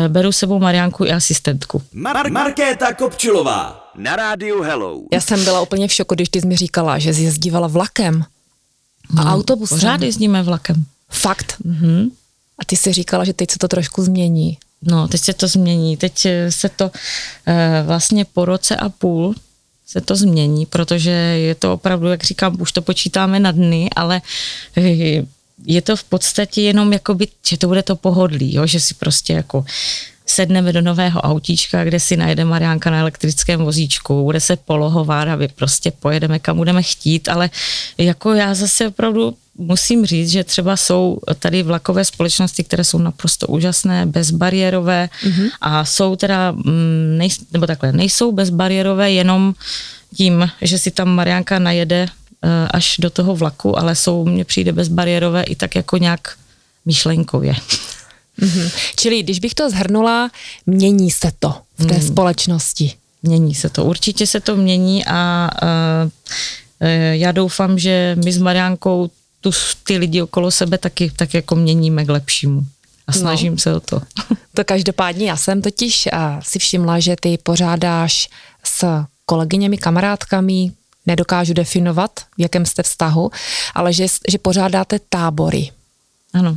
beru 0.08 0.32
sebou 0.32 0.58
Mariánku 0.58 1.04
i 1.04 1.12
asistentku. 1.12 1.82
Mar- 1.94 2.30
Markéta 2.32 2.94
Kopčilová 2.94 3.90
na 3.96 4.16
rádiu 4.16 4.62
Hello. 4.62 5.00
Já 5.12 5.20
jsem 5.20 5.44
byla 5.44 5.60
úplně 5.60 5.88
v 5.88 5.92
šoku, 5.92 6.14
když 6.14 6.28
ty 6.28 6.40
jsi 6.40 6.46
mi 6.46 6.56
říkala, 6.56 6.98
že 6.98 7.14
jsi 7.14 7.22
jezdívala 7.22 7.66
vlakem 7.66 8.24
a 9.18 9.24
No, 9.24 9.32
autobusem. 9.32 9.78
Pořád 9.78 10.02
jezdíme 10.02 10.42
vlakem. 10.42 10.84
Fakt. 11.10 11.54
Mhm. 11.64 12.08
A 12.58 12.64
ty 12.64 12.76
jsi 12.76 12.92
říkala, 12.92 13.24
že 13.24 13.32
teď 13.32 13.50
se 13.50 13.58
to 13.58 13.68
trošku 13.68 14.02
změní. 14.02 14.58
No, 14.82 15.08
teď 15.08 15.20
se 15.20 15.32
to 15.32 15.48
změní. 15.48 15.96
Teď 15.96 16.26
eh, 16.26 16.52
se 16.52 16.68
to 16.68 16.90
eh, 17.46 17.82
vlastně 17.86 18.24
po 18.24 18.44
roce 18.44 18.76
a 18.76 18.88
půl 18.88 19.34
se 19.86 20.00
to 20.00 20.16
změní, 20.16 20.66
protože 20.66 21.10
je 21.10 21.54
to 21.54 21.72
opravdu, 21.72 22.08
jak 22.08 22.24
říkám, 22.24 22.60
už 22.60 22.72
to 22.72 22.82
počítáme 22.82 23.40
na 23.40 23.50
dny, 23.50 23.90
ale 23.96 24.22
eh, 24.76 25.22
je 25.66 25.82
to 25.82 25.96
v 25.96 26.04
podstatě 26.04 26.62
jenom 26.62 26.92
jakoby, 26.92 27.28
že 27.46 27.58
to 27.58 27.66
bude 27.66 27.82
to 27.82 27.96
pohodlí, 27.96 28.54
jo? 28.54 28.66
že 28.66 28.80
si 28.80 28.94
prostě 28.94 29.32
jako 29.32 29.64
sedneme 30.26 30.72
do 30.72 30.80
nového 30.80 31.20
autíčka, 31.20 31.84
kde 31.84 32.00
si 32.00 32.16
najde 32.16 32.44
Mariánka 32.44 32.90
na 32.90 32.98
elektrickém 32.98 33.60
vozíčku, 33.60 34.24
bude 34.24 34.40
se 34.40 34.56
polohovat 34.56 35.28
a 35.28 35.36
my 35.36 35.48
prostě 35.48 35.90
pojedeme 35.90 36.38
kam 36.38 36.56
budeme 36.56 36.82
chtít, 36.82 37.28
ale 37.28 37.50
jako 37.98 38.32
já 38.32 38.54
zase 38.54 38.88
opravdu 38.88 39.36
musím 39.58 40.06
říct, 40.06 40.30
že 40.30 40.44
třeba 40.44 40.76
jsou 40.76 41.18
tady 41.38 41.62
vlakové 41.62 42.04
společnosti, 42.04 42.64
které 42.64 42.84
jsou 42.84 42.98
naprosto 42.98 43.46
úžasné, 43.46 44.06
bezbariérové 44.06 45.08
mm-hmm. 45.22 45.50
a 45.60 45.84
jsou 45.84 46.16
teda, 46.16 46.52
mm, 46.52 47.14
nej, 47.18 47.28
nebo 47.52 47.66
takhle, 47.66 47.92
nejsou 47.92 48.32
bezbariérové 48.32 49.12
jenom 49.12 49.54
tím, 50.16 50.50
že 50.62 50.78
si 50.78 50.90
tam 50.90 51.08
Mariánka 51.08 51.58
najede 51.58 52.06
eh, 52.06 52.68
až 52.70 52.96
do 52.98 53.10
toho 53.10 53.36
vlaku, 53.36 53.78
ale 53.78 53.94
jsou, 53.94 54.24
mně 54.24 54.44
přijde 54.44 54.72
bezbariérové 54.72 55.42
i 55.42 55.56
tak 55.56 55.74
jako 55.74 55.96
nějak 55.96 56.36
myšlenkově. 56.84 57.54
Mhm. 58.38 58.68
Čili 58.96 59.22
když 59.22 59.38
bych 59.38 59.54
to 59.54 59.70
zhrnula, 59.70 60.30
mění 60.66 61.10
se 61.10 61.32
to 61.38 61.54
v 61.78 61.86
té 61.86 61.94
Hmm. 61.94 62.06
společnosti. 62.06 62.92
Mění 63.22 63.54
se 63.54 63.68
to, 63.68 63.84
určitě 63.84 64.26
se 64.26 64.40
to 64.40 64.56
mění 64.56 65.04
a 65.06 65.50
uh, 65.62 66.10
já 67.12 67.32
doufám, 67.32 67.78
že 67.78 68.16
my 68.24 68.32
s 68.32 68.38
Mariánkou 68.38 69.10
tu, 69.44 69.50
ty 69.84 69.98
lidi 69.98 70.22
okolo 70.22 70.50
sebe 70.50 70.78
taky 70.78 71.12
tak 71.16 71.34
jako 71.34 71.54
měníme 71.54 72.04
k 72.04 72.08
lepšímu. 72.08 72.66
A 73.06 73.12
snažím 73.12 73.52
no. 73.52 73.58
se 73.58 73.74
o 73.74 73.80
to. 73.80 74.00
To 74.54 74.64
každopádně 74.64 75.28
já 75.28 75.36
jsem 75.36 75.62
totiž 75.62 76.08
a, 76.12 76.40
si 76.42 76.58
všimla, 76.58 77.00
že 77.00 77.16
ty 77.20 77.38
pořádáš 77.42 78.28
s 78.64 79.04
kolegyněmi, 79.26 79.78
kamarádkami, 79.78 80.72
nedokážu 81.06 81.52
definovat, 81.54 82.10
v 82.38 82.40
jakém 82.40 82.66
jste 82.66 82.82
vztahu, 82.82 83.30
ale 83.74 83.92
že, 83.92 84.06
že 84.28 84.38
pořádáte 84.38 84.98
tábory. 85.08 85.70
Ano. 86.34 86.56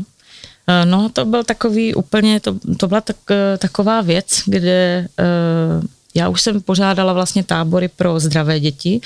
Eh, 0.68 0.86
No 0.86 1.10
to 1.10 1.26
byl 1.26 1.44
takový 1.44 1.96
úplně, 1.96 2.40
to, 2.40 2.56
to 2.78 2.88
byla 2.88 3.02
tak, 3.02 3.18
eh, 3.32 3.58
taková 3.58 4.02
věc, 4.02 4.42
kde 4.46 5.08
uh, 5.20 5.86
já 6.18 6.30
už 6.30 6.42
jsem 6.42 6.62
pořádala 6.62 7.14
vlastně 7.14 7.44
tábory 7.44 7.88
pro 7.88 8.20
zdravé 8.20 8.60
děti 8.60 9.02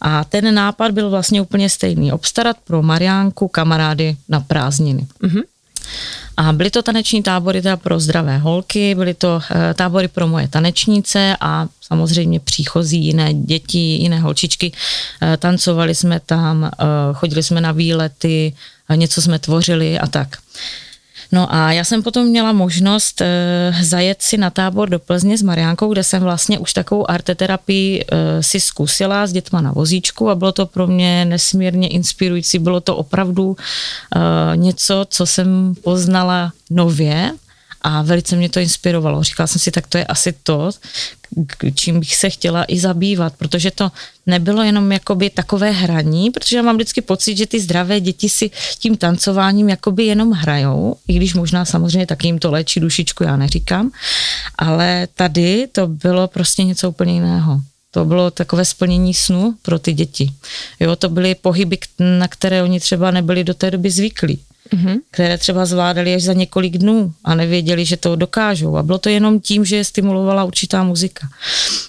a 0.00 0.24
ten 0.24 0.54
nápad 0.54 0.92
byl 0.92 1.10
vlastně 1.10 1.40
úplně 1.40 1.70
stejný. 1.70 2.12
Obstarat 2.12 2.56
pro 2.64 2.82
Mariánku 2.82 3.48
kamarády 3.48 4.16
na 4.28 4.40
prázdniny. 4.40 5.06
Mhm. 5.22 5.40
A 6.36 6.52
byly 6.52 6.70
to 6.70 6.82
taneční 6.82 7.22
tábory 7.22 7.62
teda 7.62 7.76
pro 7.76 8.00
zdravé 8.00 8.38
holky, 8.38 8.94
byly 8.94 9.14
to 9.14 9.34
uh, 9.36 9.56
tábory 9.74 10.08
pro 10.08 10.26
moje 10.26 10.48
tanečnice 10.48 11.36
a 11.40 11.66
samozřejmě 11.80 12.40
příchozí 12.40 13.04
jiné 13.04 13.34
děti, 13.34 13.78
jiné 13.78 14.20
holčičky. 14.20 14.72
Uh, 14.72 15.36
tancovali 15.36 15.94
jsme 15.94 16.20
tam, 16.20 16.62
uh, 16.62 17.16
chodili 17.16 17.42
jsme 17.42 17.60
na 17.60 17.72
výlety, 17.72 18.54
něco 18.94 19.22
jsme 19.22 19.38
tvořili 19.38 19.98
a 19.98 20.06
tak. 20.06 20.36
No 21.34 21.54
a 21.54 21.72
já 21.72 21.84
jsem 21.84 22.02
potom 22.02 22.26
měla 22.26 22.52
možnost 22.52 23.20
e, 23.20 23.26
zajet 23.82 24.22
si 24.22 24.36
na 24.36 24.50
tábor 24.50 24.88
do 24.88 24.98
Plzně 24.98 25.38
s 25.38 25.42
Mariánkou, 25.42 25.92
kde 25.92 26.04
jsem 26.04 26.22
vlastně 26.22 26.58
už 26.58 26.72
takovou 26.72 27.10
arteterapii 27.10 28.04
e, 28.04 28.42
si 28.42 28.60
zkusila 28.60 29.26
s 29.26 29.32
dětma 29.32 29.60
na 29.60 29.72
vozíčku 29.72 30.30
a 30.30 30.34
bylo 30.34 30.52
to 30.52 30.66
pro 30.66 30.86
mě 30.86 31.24
nesmírně 31.24 31.88
inspirující. 31.88 32.58
Bylo 32.58 32.80
to 32.80 32.96
opravdu 32.96 33.56
e, 33.56 34.56
něco, 34.56 35.06
co 35.08 35.26
jsem 35.26 35.74
poznala 35.84 36.52
nově 36.70 37.32
a 37.84 38.02
velice 38.02 38.36
mě 38.36 38.48
to 38.48 38.60
inspirovalo. 38.60 39.22
Říkala 39.22 39.46
jsem 39.46 39.60
si, 39.60 39.70
tak 39.70 39.86
to 39.86 39.98
je 39.98 40.04
asi 40.04 40.34
to, 40.42 40.70
čím 41.74 42.00
bych 42.00 42.16
se 42.16 42.30
chtěla 42.30 42.64
i 42.68 42.78
zabývat, 42.78 43.32
protože 43.38 43.70
to 43.70 43.92
nebylo 44.26 44.62
jenom 44.62 44.92
jakoby 44.92 45.30
takové 45.30 45.70
hraní, 45.70 46.30
protože 46.30 46.56
já 46.56 46.62
mám 46.62 46.76
vždycky 46.76 47.00
pocit, 47.00 47.36
že 47.36 47.46
ty 47.46 47.60
zdravé 47.60 48.00
děti 48.00 48.28
si 48.28 48.50
tím 48.78 48.96
tancováním 48.96 49.68
jakoby 49.68 50.04
jenom 50.04 50.30
hrajou, 50.30 50.96
i 51.08 51.16
když 51.16 51.34
možná 51.34 51.64
samozřejmě 51.64 52.06
taky 52.06 52.28
jim 52.28 52.38
to 52.38 52.50
léčí 52.50 52.80
dušičku, 52.80 53.24
já 53.24 53.36
neříkám, 53.36 53.90
ale 54.58 55.08
tady 55.14 55.68
to 55.72 55.86
bylo 55.86 56.28
prostě 56.28 56.64
něco 56.64 56.88
úplně 56.88 57.14
jiného. 57.14 57.60
To 57.90 58.04
bylo 58.04 58.30
takové 58.30 58.64
splnění 58.64 59.14
snu 59.14 59.54
pro 59.62 59.78
ty 59.78 59.92
děti. 59.92 60.32
Jo, 60.80 60.96
to 60.96 61.08
byly 61.08 61.34
pohyby, 61.34 61.78
na 61.98 62.28
které 62.28 62.62
oni 62.62 62.80
třeba 62.80 63.10
nebyli 63.10 63.44
do 63.44 63.54
té 63.54 63.70
doby 63.70 63.90
zvyklí 63.90 64.40
Mhm. 64.72 64.98
které 65.10 65.38
třeba 65.38 65.66
zvládali 65.66 66.14
až 66.14 66.22
za 66.22 66.32
několik 66.32 66.78
dnů 66.78 67.12
a 67.24 67.34
nevěděli, 67.34 67.84
že 67.84 67.96
to 67.96 68.16
dokážou. 68.16 68.76
A 68.76 68.82
bylo 68.82 68.98
to 68.98 69.08
jenom 69.08 69.40
tím, 69.40 69.64
že 69.64 69.76
je 69.76 69.84
stimulovala 69.84 70.44
určitá 70.44 70.84
muzika. 70.84 71.28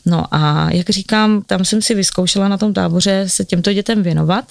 No 0.06 0.26
a 0.32 0.72
jak 0.72 0.90
říkám, 0.90 1.42
tam 1.46 1.66
jsem 1.66 1.82
si 1.82 1.96
vyzkoušela 1.96 2.48
na 2.48 2.58
tom 2.58 2.74
táboře 2.74 3.24
se 3.28 3.46
těmto 3.46 3.74
dětem 3.74 4.04
věnovat, 4.04 4.46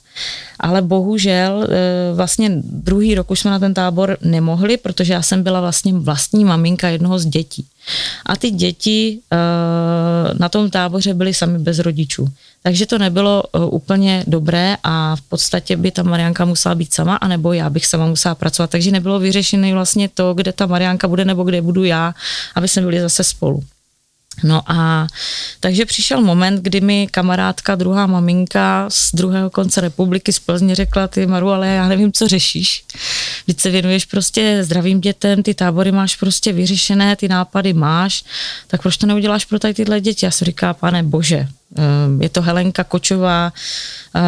ale 0.61 0.83
bohužel 0.83 1.67
eh, 1.69 2.15
vlastně 2.15 2.51
druhý 2.63 3.15
rok 3.15 3.31
už 3.31 3.41
jsme 3.41 3.51
na 3.51 3.59
ten 3.59 3.75
tábor 3.75 4.17
nemohli, 4.21 4.77
protože 4.77 5.13
já 5.13 5.23
jsem 5.23 5.43
byla 5.43 5.61
vlastně 5.61 5.93
vlastní 5.93 6.45
maminka 6.45 6.89
jednoho 6.89 7.19
z 7.19 7.27
dětí. 7.27 7.67
A 8.27 8.37
ty 8.37 8.51
děti 8.51 9.19
eh, 9.33 9.37
na 10.39 10.49
tom 10.49 10.71
táboře 10.71 11.15
byly 11.15 11.35
sami 11.35 11.59
bez 11.59 11.79
rodičů. 11.79 12.29
Takže 12.63 12.87
to 12.87 12.99
nebylo 12.99 13.43
eh, 13.45 13.59
úplně 13.59 14.25
dobré 14.27 14.77
a 14.85 15.17
v 15.17 15.21
podstatě 15.21 15.77
by 15.77 15.91
ta 15.91 16.03
Mariánka 16.03 16.45
musela 16.45 16.75
být 16.75 16.95
sama, 16.95 17.17
anebo 17.17 17.53
já 17.53 17.71
bych 17.71 17.87
sama 17.87 18.07
musela 18.07 18.35
pracovat. 18.35 18.71
Takže 18.71 18.91
nebylo 18.91 19.21
vyřešené 19.21 19.73
vlastně 19.73 20.09
to, 20.09 20.35
kde 20.35 20.53
ta 20.53 20.67
Mariánka 20.67 21.09
bude 21.09 21.25
nebo 21.25 21.45
kde 21.45 21.63
budu 21.63 21.85
já, 21.85 22.15
aby 22.55 22.69
jsme 22.69 22.83
byli 22.83 23.01
zase 23.01 23.25
spolu. 23.25 23.65
No 24.43 24.63
a 24.67 25.07
takže 25.61 25.87
přišel 25.87 26.21
moment, 26.21 26.63
kdy 26.63 26.81
mi 26.81 27.09
kamarádka, 27.11 27.75
druhá 27.75 28.07
maminka 28.07 28.87
z 28.91 29.15
druhého 29.15 29.51
konce 29.51 29.81
republiky 29.81 30.33
z 30.33 30.39
Plzně 30.39 30.75
řekla, 30.75 31.09
ty 31.09 31.27
Maru, 31.27 31.51
ale 31.51 31.69
já 31.69 31.89
nevím, 31.89 32.13
co 32.13 32.29
řešíš. 32.29 32.85
Vždyť 33.47 33.61
se 33.61 33.71
věnuješ 33.71 34.05
prostě 34.05 34.65
zdravým 34.65 35.01
dětem, 35.01 35.43
ty 35.43 35.55
tábory 35.55 35.93
máš 35.93 36.17
prostě 36.17 36.53
vyřešené, 36.53 37.17
ty 37.17 37.29
nápady 37.29 37.73
máš, 37.73 38.25
tak 38.67 38.83
proč 38.83 38.97
to 38.97 39.07
neuděláš 39.07 39.45
pro 39.45 39.59
tady 39.59 39.75
tyhle 39.75 40.01
děti? 40.01 40.27
Já 40.27 40.31
si 40.31 40.45
říká, 40.45 40.75
pane 40.75 41.03
bože, 41.03 41.49
Je 42.21 42.29
to 42.29 42.43
Helenka 42.43 42.85
Kočová, 42.85 43.53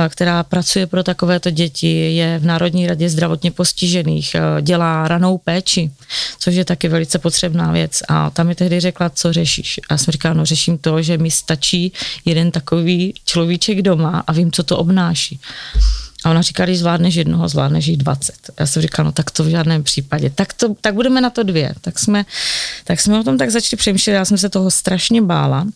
která 0.08 0.42
pracuje 0.42 0.86
pro 0.86 1.02
takovéto 1.02 1.50
děti, 1.50 2.14
je 2.14 2.38
v 2.38 2.44
Národní 2.44 2.86
radě 2.86 3.08
zdravotně 3.08 3.50
postižených, 3.50 4.36
dělá 4.60 5.08
ranou 5.08 5.38
péči, 5.38 5.90
což 6.38 6.54
je 6.54 6.64
taky 6.64 6.88
velice 6.88 7.18
potřebná 7.18 7.72
věc. 7.72 8.02
A 8.08 8.30
tam 8.30 8.46
mi 8.46 8.54
tehdy 8.54 8.80
řekla, 8.80 9.10
co 9.10 9.32
řešíš. 9.32 9.80
A 9.88 9.94
já 9.94 9.98
jsem 9.98 10.12
říkala, 10.12 10.34
no 10.34 10.44
řeším 10.44 10.78
to, 10.78 11.02
že 11.02 11.18
mi 11.18 11.30
stačí 11.30 11.92
jeden 12.24 12.50
takový 12.50 13.14
človíček 13.24 13.82
doma 13.82 14.24
a 14.26 14.32
vím, 14.32 14.52
co 14.52 14.62
to 14.62 14.78
obnáší. 14.78 15.40
A 16.24 16.30
ona 16.30 16.42
říká, 16.42 16.64
když 16.64 16.78
zvládneš 16.78 17.14
jednoho, 17.14 17.48
zvládneš 17.48 17.86
jich 17.86 17.96
20. 17.96 18.34
Já 18.60 18.66
jsem 18.66 18.82
říkala, 18.82 19.04
no 19.04 19.12
tak 19.12 19.30
to 19.30 19.44
v 19.44 19.48
žádném 19.48 19.82
případě. 19.82 20.30
Tak, 20.30 20.52
to, 20.52 20.74
tak 20.80 20.94
budeme 20.94 21.20
na 21.20 21.30
to 21.30 21.42
dvě. 21.42 21.74
Tak 21.80 21.98
jsme, 21.98 22.24
tak 22.84 23.00
jsme 23.00 23.20
o 23.20 23.22
tom 23.22 23.38
tak 23.38 23.50
začali 23.50 23.78
přemýšlet, 23.78 24.12
já 24.12 24.24
jsem 24.24 24.38
se 24.38 24.48
toho 24.48 24.70
strašně 24.70 25.22
bála. 25.22 25.66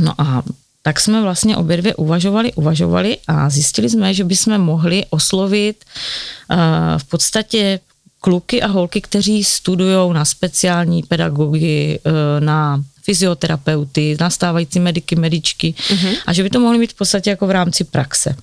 No 0.00 0.14
a 0.18 0.42
tak 0.86 1.00
jsme 1.00 1.22
vlastně 1.22 1.56
obě 1.56 1.76
dvě 1.76 1.94
uvažovali, 1.94 2.52
uvažovali 2.52 3.16
a 3.26 3.50
zjistili 3.50 3.90
jsme, 3.90 4.14
že 4.14 4.24
bychom 4.24 4.58
mohli 4.58 5.04
oslovit 5.10 5.84
uh, 5.84 6.56
v 6.98 7.04
podstatě 7.04 7.80
kluky 8.20 8.62
a 8.62 8.66
holky, 8.66 9.00
kteří 9.00 9.44
studují 9.44 10.12
na 10.12 10.24
speciální 10.24 11.02
pedagogy, 11.02 11.98
uh, 12.04 12.12
na 12.44 12.84
fyzioterapeuty, 13.02 14.16
nastávající 14.20 14.80
mediky, 14.80 15.16
medičky 15.16 15.74
uh-huh. 15.78 16.16
a 16.26 16.32
že 16.32 16.42
by 16.42 16.50
to 16.50 16.60
mohli 16.60 16.78
mít 16.78 16.92
v 16.92 16.96
podstatě 16.96 17.30
jako 17.30 17.46
v 17.46 17.50
rámci 17.50 17.84
praxe. 17.84 18.36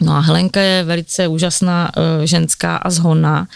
No 0.00 0.12
a 0.12 0.20
Helenka 0.20 0.60
je 0.60 0.84
velice 0.84 1.28
úžasná 1.28 1.90
uh, 1.96 2.02
ženská 2.24 2.76
a 2.76 2.90
zhonná 2.90 3.46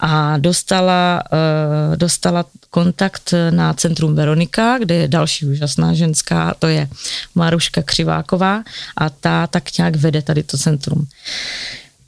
a 0.00 0.38
dostala, 0.38 1.22
uh, 1.32 1.96
dostala 1.96 2.44
kontakt 2.70 3.34
na 3.50 3.72
Centrum 3.72 4.14
Veronika, 4.14 4.78
kde 4.78 4.94
je 4.94 5.08
další 5.08 5.46
úžasná 5.46 5.94
ženská, 5.94 6.54
to 6.58 6.66
je 6.66 6.88
Maruška 7.34 7.82
Křiváková 7.82 8.62
a 8.96 9.10
ta 9.10 9.46
tak 9.46 9.78
nějak 9.78 9.96
vede 9.96 10.22
tady 10.22 10.42
to 10.42 10.58
centrum. 10.58 11.06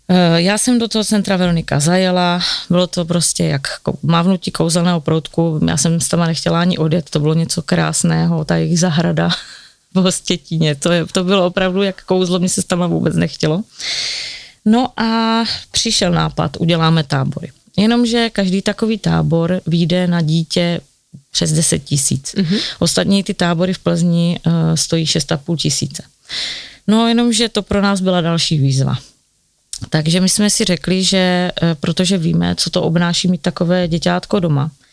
Eh, 0.09 0.43
já 0.43 0.59
jsem 0.59 0.79
do 0.79 0.89
toho 0.89 1.05
centra 1.05 1.37
Veronika 1.37 1.81
zajela, 1.81 2.41
bylo 2.71 2.87
to 2.87 3.05
prostě 3.05 3.45
jak 3.45 3.69
mávnutí 4.03 4.51
kouzelného 4.51 5.01
proutku, 5.01 5.61
já 5.69 5.77
jsem 5.77 6.01
s 6.01 6.09
tam 6.09 6.21
nechtěla 6.21 6.61
ani 6.61 6.79
odjet, 6.79 7.11
to 7.11 7.21
bylo 7.21 7.35
něco 7.35 7.63
krásného, 7.63 8.45
ta 8.45 8.57
jejich 8.57 8.81
zahrada 8.81 9.31
v 9.95 9.99
Hostětíně. 9.99 10.75
To, 10.75 10.93
je, 10.93 11.07
to 11.07 11.25
bylo 11.25 11.47
opravdu 11.47 11.83
jak 11.83 12.03
kouzlo, 12.03 12.39
mě 12.39 12.49
se 12.49 12.63
tam 12.63 12.91
vůbec 12.91 13.17
nechtělo. 13.17 13.63
No 14.65 15.01
a 15.01 15.45
přišel 15.71 16.13
nápad, 16.13 16.57
uděláme 16.59 17.05
tábory. 17.05 17.53
Jenomže 17.77 18.31
každý 18.31 18.63
takový 18.63 18.99
tábor 18.99 19.61
vyjde 19.67 20.07
na 20.07 20.21
dítě 20.21 20.81
přes 21.33 21.53
10 21.53 21.79
tisíc. 21.79 22.35
Mm-hmm. 22.35 22.61
Ostatní 22.79 23.25
ty 23.25 23.35
tábory 23.35 23.73
v 23.73 23.79
Plzni 23.79 24.41
uh, 24.47 24.53
stojí 24.75 25.05
6,5 25.05 25.57
tisíce. 25.57 26.03
No 26.87 27.09
jenomže 27.09 27.49
to 27.49 27.63
pro 27.63 27.83
nás 27.83 28.01
byla 28.01 28.21
další 28.21 28.59
výzva. 28.59 28.99
Takže 29.91 30.21
my 30.21 30.29
jsme 30.29 30.51
si 30.51 30.65
řekli, 30.65 31.05
že 31.05 31.53
uh, 31.63 31.69
protože 31.75 32.19
víme, 32.19 32.55
co 32.59 32.71
to 32.71 32.83
obnáší 32.83 33.29
mít 33.29 33.43
takové 33.43 33.89
děťátko 33.89 34.41
doma, 34.41 34.71
Eh, 34.71 34.86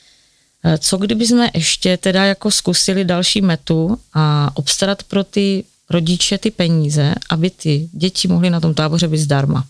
co 0.78 0.98
kdyby 0.98 1.26
jsme 1.28 1.50
ještě 1.54 1.98
teda 1.98 2.26
jako 2.26 2.52
zkusili 2.52 3.06
další 3.06 3.42
metu 3.42 4.00
a 4.14 4.52
obstarat 4.54 5.04
pro 5.04 5.24
ty 5.24 5.64
rodiče 5.90 6.38
ty 6.38 6.52
peníze, 6.52 7.16
aby 7.30 7.50
ty 7.50 7.90
děti 7.92 8.28
mohly 8.28 8.50
na 8.50 8.60
tom 8.60 8.74
táboře 8.74 9.08
být 9.08 9.18
zdarma. 9.18 9.66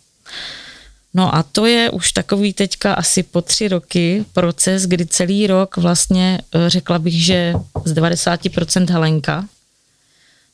No 1.14 1.36
a 1.36 1.44
to 1.44 1.66
je 1.66 1.90
už 1.90 2.12
takový 2.12 2.54
teďka 2.54 2.94
asi 2.94 3.24
po 3.24 3.42
tři 3.42 3.68
roky 3.68 4.26
proces, 4.34 4.86
kdy 4.86 5.06
celý 5.06 5.48
rok 5.48 5.78
vlastně 5.78 6.40
eh, 6.56 6.70
řekla 6.70 7.00
bych, 7.00 7.26
že 7.26 7.54
z 7.86 7.94
90% 7.94 8.92
Helenka, 8.92 9.46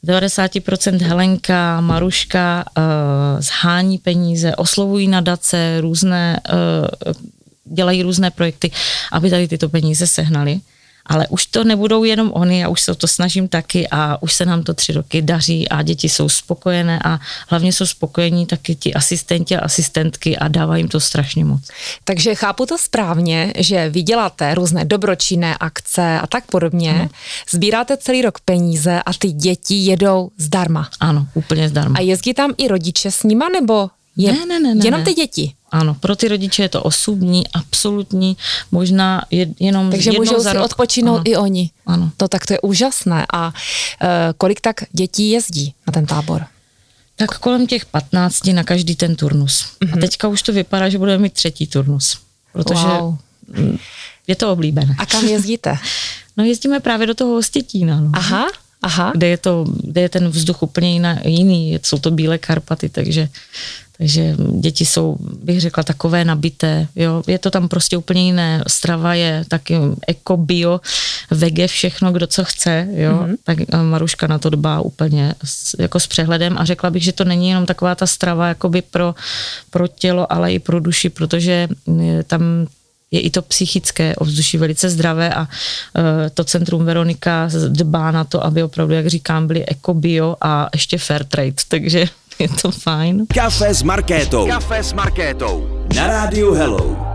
90% 0.03 1.01
Helenka, 1.01 1.81
Maruška 1.81 2.65
uh, 2.77 2.83
zhání 3.41 3.97
peníze, 3.97 4.55
oslovují 4.55 5.07
nadace, 5.07 5.81
různé 5.81 6.39
uh, 7.05 7.13
dělají 7.73 8.03
různé 8.03 8.31
projekty, 8.31 8.71
aby 9.11 9.29
tady 9.29 9.47
tyto 9.47 9.69
peníze 9.69 10.07
sehnali. 10.07 10.59
Ale 11.09 11.27
už 11.27 11.45
to 11.45 11.63
nebudou 11.63 12.03
jenom 12.03 12.31
oni, 12.33 12.59
já 12.59 12.67
už 12.67 12.81
se 12.81 12.91
o 12.91 12.95
to 12.95 13.07
snažím 13.07 13.47
taky 13.47 13.87
a 13.91 14.21
už 14.21 14.33
se 14.33 14.45
nám 14.45 14.63
to 14.63 14.73
tři 14.73 14.93
roky 14.93 15.21
daří 15.21 15.69
a 15.69 15.81
děti 15.81 16.09
jsou 16.09 16.29
spokojené 16.29 16.99
a 17.03 17.19
hlavně 17.47 17.73
jsou 17.73 17.85
spokojení 17.85 18.45
taky 18.45 18.75
ti 18.75 18.93
asistenti 18.93 19.57
a 19.57 19.59
asistentky 19.59 20.37
a 20.37 20.47
dává 20.47 20.77
jim 20.77 20.87
to 20.87 20.99
strašně 20.99 21.45
moc. 21.45 21.61
Takže 22.03 22.35
chápu 22.35 22.65
to 22.65 22.77
správně, 22.77 23.53
že 23.57 23.89
vy 23.89 24.01
děláte 24.01 24.55
různé 24.55 24.85
dobročinné 24.85 25.57
akce 25.57 26.19
a 26.19 26.27
tak 26.27 26.45
podobně, 26.45 26.91
ano. 26.91 27.09
sbíráte 27.51 27.97
celý 27.97 28.21
rok 28.21 28.39
peníze 28.45 29.01
a 29.05 29.13
ty 29.13 29.31
děti 29.31 29.75
jedou 29.75 30.31
zdarma. 30.37 30.89
Ano, 30.99 31.27
úplně 31.33 31.69
zdarma. 31.69 31.95
A 31.97 32.01
jezdí 32.01 32.33
tam 32.33 32.53
i 32.57 32.67
rodiče 32.67 33.11
s 33.11 33.23
nima 33.23 33.49
nebo 33.49 33.89
je 34.19 34.31
ne, 34.33 34.45
ne, 34.45 34.59
ne, 34.59 34.75
ne, 34.75 34.85
jenom 34.85 35.03
ty 35.03 35.13
děti? 35.13 35.53
Ano, 35.71 35.93
pro 35.93 36.15
ty 36.15 36.27
rodiče 36.27 36.61
je 36.63 36.69
to 36.69 36.83
osobní, 36.83 37.47
absolutní, 37.53 38.37
možná 38.71 39.21
jenom 39.59 39.91
Takže 39.91 40.11
můžou 40.11 40.39
za 40.39 40.49
si 40.51 40.55
rok. 40.57 40.65
odpočinout 40.65 41.15
ano. 41.15 41.23
i 41.25 41.35
oni. 41.37 41.69
Ano. 41.85 42.11
To 42.17 42.27
tak 42.27 42.45
to 42.45 42.53
je 42.53 42.59
úžasné. 42.61 43.25
A 43.33 43.47
uh, 43.47 43.53
kolik 44.37 44.61
tak 44.61 44.75
dětí 44.91 45.29
jezdí 45.29 45.73
na 45.87 45.93
ten 45.93 46.05
tábor? 46.05 46.45
Tak 47.15 47.37
kolem 47.39 47.67
těch 47.67 47.85
15 47.85 48.45
na 48.47 48.63
každý 48.63 48.95
ten 48.95 49.15
turnus. 49.15 49.61
Mm-hmm. 49.61 49.87
A 49.87 49.91
Mhm. 49.91 50.01
teďka 50.01 50.27
už 50.27 50.41
to 50.41 50.53
vypadá, 50.53 50.89
že 50.89 50.97
budeme 50.97 51.17
mít 51.23 51.33
třetí 51.33 51.67
turnus. 51.67 52.17
Protože 52.53 52.85
Wow. 52.99 53.17
je 54.27 54.35
to 54.35 54.51
oblíbené. 54.51 54.95
A 54.99 55.05
kam 55.05 55.25
jezdíte? 55.25 55.77
No 56.37 56.45
jezdíme 56.45 56.79
právě 56.79 57.07
do 57.07 57.13
toho 57.13 57.31
Hostětína, 57.33 57.99
no. 57.99 58.09
Aha, 58.13 58.47
aha. 58.81 59.11
kde 59.15 59.27
je, 59.27 59.37
to, 59.37 59.65
kde 59.83 60.01
je 60.01 60.09
ten 60.09 60.27
vzduch 60.29 60.63
úplně 60.63 60.91
jiná, 60.93 61.19
jiný, 61.25 61.79
jsou 61.83 61.97
to 61.99 62.11
bílé 62.11 62.37
Karpaty, 62.37 62.89
takže, 62.89 63.29
takže 63.99 64.35
děti 64.59 64.85
jsou, 64.85 65.17
bych 65.43 65.61
řekla, 65.61 65.83
takové 65.83 66.25
nabité, 66.25 66.87
jo, 66.95 67.23
je 67.27 67.39
to 67.39 67.51
tam 67.51 67.67
prostě 67.67 67.97
úplně 67.97 68.25
jiné, 68.25 68.63
strava 68.67 69.13
je 69.13 69.43
taky 69.47 69.75
eko, 70.07 70.37
bio, 70.37 70.81
vege, 71.31 71.67
všechno, 71.67 72.11
kdo 72.11 72.27
co 72.27 72.43
chce, 72.43 72.87
jo, 72.91 73.11
mm-hmm. 73.11 73.35
tak 73.43 73.57
eh, 73.61 73.83
Maruška 73.83 74.27
na 74.27 74.39
to 74.39 74.49
dbá 74.49 74.81
úplně 74.81 75.35
s, 75.43 75.75
jako 75.79 75.99
s 75.99 76.07
přehledem. 76.07 76.57
A 76.57 76.65
řekla 76.65 76.89
bych, 76.89 77.03
že 77.03 77.11
to 77.11 77.23
není 77.23 77.49
jenom 77.49 77.65
taková 77.65 77.95
ta 77.95 78.07
strava 78.07 78.47
jakoby 78.47 78.81
pro, 78.81 79.15
pro 79.69 79.87
tělo, 79.87 80.33
ale 80.33 80.53
i 80.53 80.59
pro 80.59 80.79
duši, 80.79 81.09
protože 81.09 81.67
eh, 81.87 82.23
tam 82.23 82.67
je 83.11 83.19
i 83.19 83.29
to 83.29 83.41
psychické 83.41 84.15
ovzduší 84.15 84.57
velice 84.57 84.89
zdravé 84.89 85.33
a 85.33 85.41
uh, 85.41 86.03
to 86.33 86.43
Centrum 86.43 86.85
Veronika 86.85 87.49
dbá 87.67 88.11
na 88.11 88.23
to, 88.23 88.45
aby 88.45 88.63
opravdu, 88.63 88.93
jak 88.93 89.07
říkám, 89.07 89.47
byly 89.47 89.65
ekobio 89.65 90.35
a 90.41 90.69
ještě 90.73 90.97
fair 90.97 91.23
trade, 91.23 91.53
takže 91.67 92.05
je 92.43 92.49
to 92.61 92.71
fajn. 92.71 93.25
Kafe 93.33 93.73
s 93.73 93.83
Markétou. 93.83 94.47
Kafe 94.47 94.83
s 94.83 94.93
Markétou. 94.93 95.85
Na 95.95 96.07
rádiu 96.07 96.53
Hello. 96.53 97.09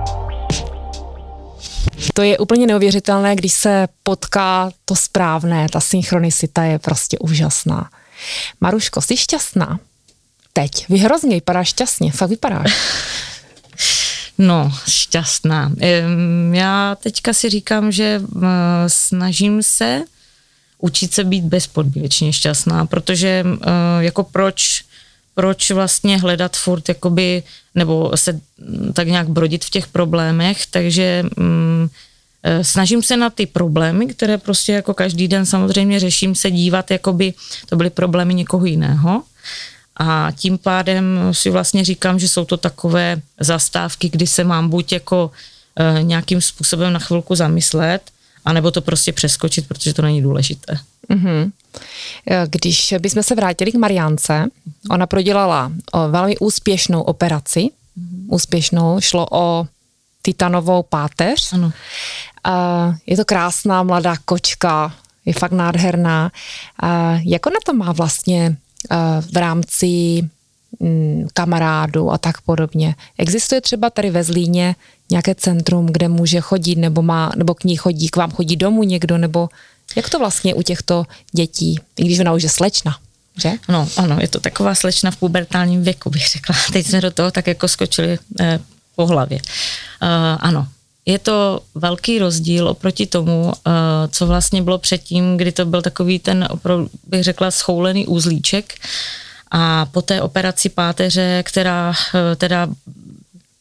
To 2.14 2.22
je 2.22 2.38
úplně 2.38 2.66
neuvěřitelné, 2.66 3.36
když 3.36 3.52
se 3.52 3.88
potká 4.02 4.70
to 4.84 4.96
správné, 4.96 5.68
ta 5.72 5.80
synchronicita 5.80 6.62
je 6.62 6.78
prostě 6.78 7.18
úžasná. 7.18 7.90
Maruško, 8.60 9.00
jsi 9.00 9.16
šťastná? 9.16 9.78
Teď. 10.52 10.88
Vy 10.88 10.98
hrozně 10.98 11.34
vypadáš 11.34 11.68
šťastně, 11.68 12.12
fakt 12.12 12.30
vypadáš. 12.30 12.72
No, 14.38 14.72
šťastná. 14.88 15.72
Já 16.52 16.96
teďka 17.02 17.32
si 17.32 17.50
říkám, 17.50 17.92
že 17.92 18.20
eh, 18.22 18.40
snažím 18.86 19.62
se 19.62 20.02
učit 20.78 21.14
se 21.14 21.24
být 21.24 21.44
bezpodmínečně 21.44 22.32
šťastná, 22.32 22.86
protože 22.86 23.44
eh, 23.46 23.68
jako 23.98 24.22
proč, 24.22 24.84
proč 25.34 25.70
vlastně 25.70 26.18
hledat 26.18 26.56
furt 26.56 26.88
jakoby, 26.88 27.42
nebo 27.74 28.12
se 28.14 28.32
mm, 28.32 28.92
tak 28.92 29.08
nějak 29.08 29.28
brodit 29.28 29.64
v 29.64 29.70
těch 29.70 29.86
problémech, 29.86 30.66
takže 30.66 31.24
mm, 31.36 31.88
eh, 32.42 32.64
snažím 32.64 33.02
se 33.02 33.16
na 33.16 33.30
ty 33.30 33.46
problémy, 33.46 34.06
které 34.06 34.38
prostě 34.38 34.72
jako 34.72 34.94
každý 34.94 35.28
den 35.28 35.46
samozřejmě 35.46 36.00
řeším, 36.00 36.34
se 36.34 36.50
dívat, 36.50 36.90
jakoby 36.90 37.34
to 37.68 37.76
byly 37.76 37.90
problémy 37.90 38.34
někoho 38.34 38.66
jiného. 38.66 39.22
A 39.96 40.28
tím 40.36 40.58
pádem 40.58 41.18
si 41.32 41.50
vlastně 41.50 41.84
říkám, 41.84 42.18
že 42.18 42.28
jsou 42.28 42.44
to 42.44 42.56
takové 42.56 43.20
zastávky, 43.40 44.08
kdy 44.08 44.26
se 44.26 44.44
mám 44.44 44.68
buď 44.68 44.92
jako 44.92 45.30
e, 45.76 46.02
nějakým 46.02 46.40
způsobem 46.40 46.92
na 46.92 46.98
chvilku 46.98 47.34
zamyslet, 47.34 48.02
anebo 48.44 48.70
to 48.70 48.80
prostě 48.80 49.12
přeskočit, 49.12 49.68
protože 49.68 49.94
to 49.94 50.02
není 50.02 50.22
důležité. 50.22 50.78
Mhm. 51.08 51.52
Když 52.46 52.94
bychom 52.98 53.22
se 53.22 53.34
vrátili 53.34 53.72
k 53.72 53.78
Mariance, 53.78 54.46
ona 54.90 55.06
prodělala 55.06 55.72
o, 55.92 56.08
velmi 56.08 56.38
úspěšnou 56.38 57.02
operaci. 57.02 57.68
Úspěšnou, 58.28 59.00
šlo 59.00 59.26
o 59.30 59.66
titanovou 60.22 60.82
páteř. 60.82 61.52
Ano. 61.52 61.72
A 62.44 62.94
je 63.06 63.16
to 63.16 63.24
krásná 63.24 63.82
mladá 63.82 64.14
kočka, 64.24 64.94
je 65.24 65.32
fakt 65.32 65.52
nádherná. 65.52 66.30
Jak 67.24 67.46
ona 67.46 67.56
to 67.66 67.72
má 67.74 67.92
vlastně 67.92 68.56
v 69.32 69.36
rámci 69.36 70.22
mm, 70.80 71.28
kamarádu 71.34 72.10
a 72.10 72.18
tak 72.18 72.40
podobně? 72.40 72.94
Existuje 73.18 73.60
třeba 73.60 73.90
tady 73.90 74.10
ve 74.10 74.24
Zlíně 74.24 74.76
nějaké 75.10 75.34
centrum, 75.34 75.86
kde 75.86 76.08
může 76.08 76.40
chodit, 76.40 76.76
nebo, 76.76 77.02
má, 77.02 77.32
nebo 77.36 77.54
k 77.54 77.64
ní 77.64 77.76
chodí, 77.76 78.08
k 78.08 78.16
vám 78.16 78.30
chodí 78.30 78.56
domů 78.56 78.82
někdo, 78.82 79.18
nebo 79.18 79.48
jak 79.96 80.10
to 80.10 80.18
vlastně 80.18 80.54
u 80.54 80.62
těchto 80.62 81.04
dětí, 81.32 81.80
i 81.96 82.04
když 82.04 82.20
ona 82.20 82.32
už 82.32 82.42
je 82.42 82.48
slečna? 82.48 82.98
že? 83.42 83.52
No, 83.68 83.88
ano, 83.96 84.18
je 84.20 84.28
to 84.28 84.40
taková 84.40 84.74
slečna 84.74 85.10
v 85.10 85.16
pubertálním 85.16 85.82
věku, 85.82 86.10
bych 86.10 86.28
řekla. 86.28 86.56
Teď 86.72 86.86
jsme 86.86 87.00
do 87.00 87.10
toho 87.10 87.30
tak 87.30 87.46
jako 87.46 87.68
skočili 87.68 88.18
eh, 88.40 88.58
po 88.96 89.06
hlavě. 89.06 89.38
Uh, 90.02 90.08
ano, 90.40 90.68
je 91.06 91.18
to 91.18 91.60
velký 91.74 92.18
rozdíl 92.18 92.68
oproti 92.68 93.06
tomu, 93.06 93.44
uh, 93.44 93.52
co 94.10 94.26
vlastně 94.26 94.62
bylo 94.62 94.78
předtím, 94.78 95.36
kdy 95.36 95.52
to 95.52 95.64
byl 95.64 95.82
takový 95.82 96.18
ten, 96.18 96.48
opravdu, 96.50 96.90
bych 97.06 97.24
řekla, 97.24 97.50
schoulený 97.50 98.06
úzlíček. 98.06 98.74
A 99.50 99.86
po 99.86 100.02
té 100.02 100.22
operaci 100.22 100.68
páteře, 100.68 101.42
která 101.46 101.88
uh, 101.90 102.20
teda 102.36 102.68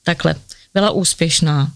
takhle 0.04 0.36
byla 0.74 0.92
úspěšná, 0.92 1.72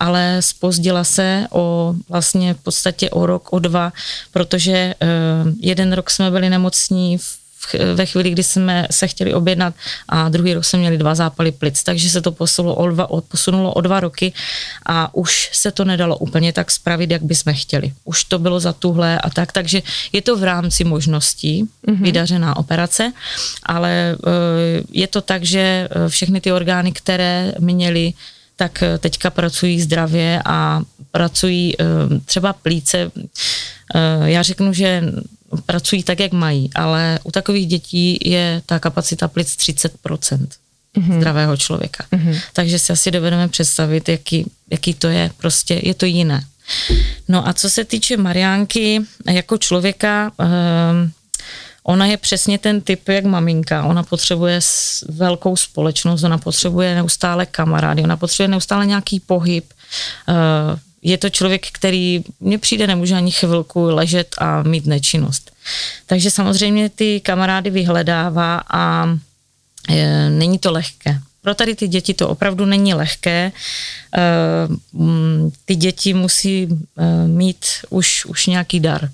ale 0.00 0.36
spozdila 0.40 1.04
se 1.04 1.46
o 1.50 1.94
vlastně 2.08 2.54
v 2.54 2.58
podstatě 2.58 3.10
o 3.10 3.26
rok, 3.26 3.52
o 3.52 3.58
dva, 3.58 3.92
protože 4.32 4.94
uh, 5.02 5.52
jeden 5.60 5.92
rok 5.92 6.10
jsme 6.10 6.30
byli 6.30 6.50
nemocní 6.50 7.18
v 7.18 7.40
ve 7.94 8.06
chvíli, 8.06 8.30
kdy 8.30 8.42
jsme 8.42 8.86
se 8.90 9.06
chtěli 9.06 9.34
objednat 9.34 9.74
a 10.08 10.28
druhý 10.28 10.54
rok 10.54 10.64
jsme 10.64 10.78
měli 10.78 10.98
dva 10.98 11.14
zápaly 11.14 11.52
plic, 11.52 11.82
takže 11.82 12.10
se 12.10 12.20
to 12.20 12.32
posunulo 12.32 12.74
o 12.74 12.88
dva, 12.88 13.08
posunulo 13.28 13.72
o 13.72 13.80
dva 13.80 14.00
roky 14.00 14.32
a 14.86 15.14
už 15.14 15.50
se 15.52 15.70
to 15.70 15.84
nedalo 15.84 16.16
úplně 16.16 16.52
tak 16.52 16.70
spravit, 16.70 17.10
jak 17.10 17.22
bychom 17.22 17.54
chtěli. 17.54 17.92
Už 18.04 18.24
to 18.24 18.38
bylo 18.38 18.60
za 18.60 18.72
tuhle 18.72 19.18
a 19.18 19.30
tak, 19.30 19.52
takže 19.52 19.82
je 20.12 20.22
to 20.22 20.36
v 20.36 20.44
rámci 20.44 20.84
možností 20.84 21.64
mm-hmm. 21.64 22.02
vydařená 22.02 22.56
operace, 22.56 23.12
ale 23.62 23.90
e, 23.90 24.16
je 24.92 25.06
to 25.06 25.20
tak, 25.20 25.44
že 25.44 25.60
e, 25.60 25.88
všechny 26.08 26.40
ty 26.40 26.52
orgány, 26.52 26.92
které 26.92 27.52
měly 27.58 28.12
tak 28.60 28.82
e, 28.82 28.98
teďka 28.98 29.30
pracují 29.30 29.80
zdravě 29.80 30.42
a 30.44 30.82
pracují 31.10 31.76
třeba 32.24 32.52
plíce. 32.52 33.10
Já 34.24 34.42
řeknu, 34.42 34.72
že 34.72 35.02
pracují 35.66 36.02
tak, 36.02 36.20
jak 36.20 36.32
mají, 36.32 36.70
ale 36.74 37.18
u 37.24 37.30
takových 37.30 37.66
dětí 37.66 38.18
je 38.24 38.62
ta 38.66 38.78
kapacita 38.78 39.28
plic 39.28 39.48
30% 39.48 39.88
mm-hmm. 40.94 41.16
zdravého 41.16 41.56
člověka. 41.56 42.04
Mm-hmm. 42.12 42.40
Takže 42.52 42.78
si 42.78 42.92
asi 42.92 43.10
dovedeme 43.10 43.48
představit, 43.48 44.08
jaký, 44.08 44.50
jaký 44.70 44.94
to 44.94 45.08
je, 45.08 45.30
prostě 45.36 45.80
je 45.82 45.94
to 45.94 46.06
jiné. 46.06 46.44
No 47.28 47.48
a 47.48 47.52
co 47.52 47.70
se 47.70 47.84
týče 47.84 48.16
Mariánky 48.16 49.00
jako 49.26 49.58
člověka, 49.58 50.32
eh, 50.40 50.46
ona 51.82 52.06
je 52.06 52.16
přesně 52.16 52.58
ten 52.58 52.80
typ, 52.80 53.08
jak 53.08 53.24
maminka. 53.24 53.84
Ona 53.84 54.02
potřebuje 54.02 54.60
velkou 55.08 55.56
společnost, 55.56 56.22
ona 56.22 56.38
potřebuje 56.38 56.94
neustále 56.94 57.46
kamarády, 57.46 58.02
ona 58.02 58.16
potřebuje 58.16 58.48
neustále 58.48 58.86
nějaký 58.86 59.20
pohyb, 59.20 59.64
eh, 60.28 60.34
je 61.02 61.18
to 61.18 61.30
člověk, 61.30 61.66
který 61.72 62.24
mně 62.40 62.58
přijde, 62.58 62.86
nemůže 62.86 63.14
ani 63.14 63.30
chvilku 63.30 63.84
ležet 63.84 64.34
a 64.38 64.62
mít 64.62 64.86
nečinnost. 64.86 65.50
Takže 66.06 66.30
samozřejmě 66.30 66.88
ty 66.88 67.20
kamarády 67.20 67.70
vyhledává 67.70 68.62
a 68.70 69.06
e, 69.88 70.30
není 70.30 70.58
to 70.58 70.72
lehké. 70.72 71.20
Pro 71.42 71.54
tady 71.54 71.74
ty 71.74 71.88
děti 71.88 72.14
to 72.14 72.28
opravdu 72.28 72.64
není 72.64 72.94
lehké. 72.94 73.36
E, 73.36 73.52
ty 75.64 75.76
děti 75.76 76.14
musí 76.14 76.68
mít 77.26 77.64
už, 77.90 78.24
už 78.24 78.46
nějaký 78.46 78.80
dar. 78.80 79.10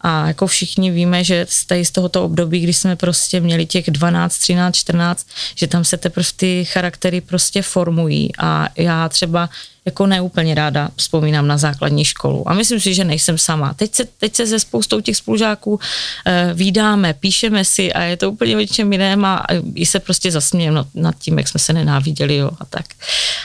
A 0.00 0.26
jako 0.26 0.46
všichni 0.46 0.90
víme, 0.90 1.24
že 1.24 1.46
z, 1.48 1.66
z 1.82 1.90
tohoto 1.90 2.24
období, 2.24 2.60
kdy 2.60 2.72
jsme 2.72 2.96
prostě 2.96 3.40
měli 3.40 3.66
těch 3.66 3.90
12, 3.90 4.38
13, 4.38 4.76
14, 4.76 5.26
že 5.54 5.66
tam 5.66 5.84
se 5.84 5.96
teprve 5.96 6.28
ty 6.36 6.64
charaktery 6.64 7.20
prostě 7.20 7.62
formují. 7.62 8.30
A 8.38 8.68
já 8.76 9.08
třeba 9.08 9.50
jako 9.88 10.06
neúplně 10.06 10.54
ráda 10.54 10.88
vzpomínám 10.96 11.46
na 11.46 11.56
základní 11.56 12.04
školu. 12.04 12.48
A 12.48 12.54
myslím 12.54 12.80
si, 12.80 12.94
že 12.94 13.04
nejsem 13.04 13.38
sama. 13.38 13.74
Teď 13.74 13.94
se, 13.94 14.04
teď 14.04 14.34
se 14.34 14.46
se 14.46 14.60
spoustou 14.60 15.00
těch 15.00 15.16
spolužáků 15.16 15.80
e, 16.26 16.54
výdáme, 16.54 17.14
píšeme 17.14 17.64
si 17.64 17.92
a 17.92 18.02
je 18.02 18.16
to 18.16 18.30
úplně 18.30 18.56
o 18.56 18.66
čem 18.66 18.92
jiném 18.92 19.24
a 19.24 19.46
i 19.74 19.86
se 19.86 20.00
prostě 20.00 20.30
zasmějeme 20.30 20.76
nad, 20.76 20.86
nad 20.94 21.14
tím, 21.18 21.38
jak 21.38 21.48
jsme 21.48 21.60
se 21.60 21.72
nenáviděli 21.72 22.36
jo, 22.36 22.50
a 22.60 22.64
tak. 22.64 22.86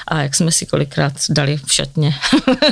A 0.08 0.22
jak 0.22 0.36
jsme 0.36 0.52
si 0.52 0.66
kolikrát 0.66 1.14
dali 1.30 1.58
v 1.58 1.74
šatně. 1.74 2.16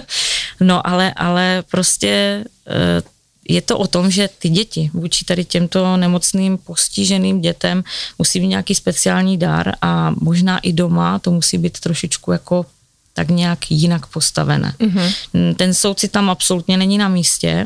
no 0.60 0.88
ale, 0.88 1.14
ale 1.16 1.64
prostě 1.72 2.44
e, 2.68 3.02
je 3.50 3.62
to 3.62 3.78
o 3.78 3.88
tom, 3.88 4.12
že 4.12 4.30
ty 4.40 4.50
děti 4.50 4.90
vůči 4.94 5.26
tady 5.26 5.46
těmto 5.46 5.98
nemocným 5.98 6.58
postiženým 6.58 7.42
dětem 7.42 7.84
musí 8.20 8.40
mít 8.40 8.48
nějaký 8.48 8.76
speciální 8.76 9.38
dár 9.38 9.74
a 9.82 10.14
možná 10.22 10.60
i 10.60 10.74
doma 10.74 11.20
to 11.20 11.32
musí 11.32 11.58
být 11.58 11.80
trošičku 11.80 12.32
jako 12.32 12.66
tak 13.14 13.30
nějak 13.30 13.72
jinak 13.72 14.06
postavené. 14.08 14.76
Mm-hmm. 14.80 15.56
Ten 15.56 15.74
soucit 15.74 16.12
tam 16.12 16.30
absolutně 16.30 16.78
není 16.78 16.98
na 16.98 17.08
místě. 17.08 17.66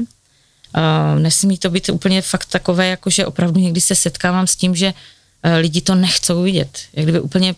Uh, 0.78 1.20
nesmí 1.20 1.58
to 1.58 1.70
být 1.70 1.90
úplně 1.90 2.22
fakt 2.22 2.46
takové, 2.46 2.88
jako 2.88 3.10
že 3.10 3.26
opravdu 3.26 3.60
někdy 3.60 3.82
se 3.82 3.96
setkávám 3.96 4.48
s 4.48 4.56
tím, 4.56 4.76
že 4.76 4.94
uh, 4.94 5.52
lidi 5.58 5.82
to 5.82 5.96
nechcou 5.96 6.42
vidět. 6.42 6.80
Jak 6.94 7.06
kdyby 7.06 7.20
úplně 7.20 7.56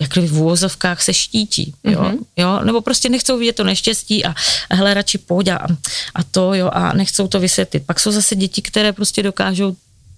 jak 0.00 0.10
kdyby 0.10 0.28
v 0.28 0.38
úvozovkách 0.38 1.02
se 1.02 1.14
štítí, 1.14 1.74
jo, 1.84 2.00
mm-hmm. 2.00 2.18
jo, 2.36 2.60
nebo 2.64 2.80
prostě 2.80 3.08
nechcou 3.08 3.38
vidět 3.38 3.56
to 3.56 3.64
neštěstí 3.64 4.24
a, 4.24 4.34
a 4.70 4.74
hele, 4.74 4.94
radši 4.94 5.18
pojď 5.18 5.48
a, 5.48 5.66
a 6.14 6.22
to, 6.30 6.54
jo, 6.54 6.70
a 6.72 6.92
nechcou 6.92 7.28
to 7.28 7.40
vysvětlit. 7.40 7.86
Pak 7.86 8.00
jsou 8.00 8.10
zase 8.10 8.36
děti, 8.36 8.62
které 8.62 8.92
prostě 8.92 9.22
dokážou 9.22 9.76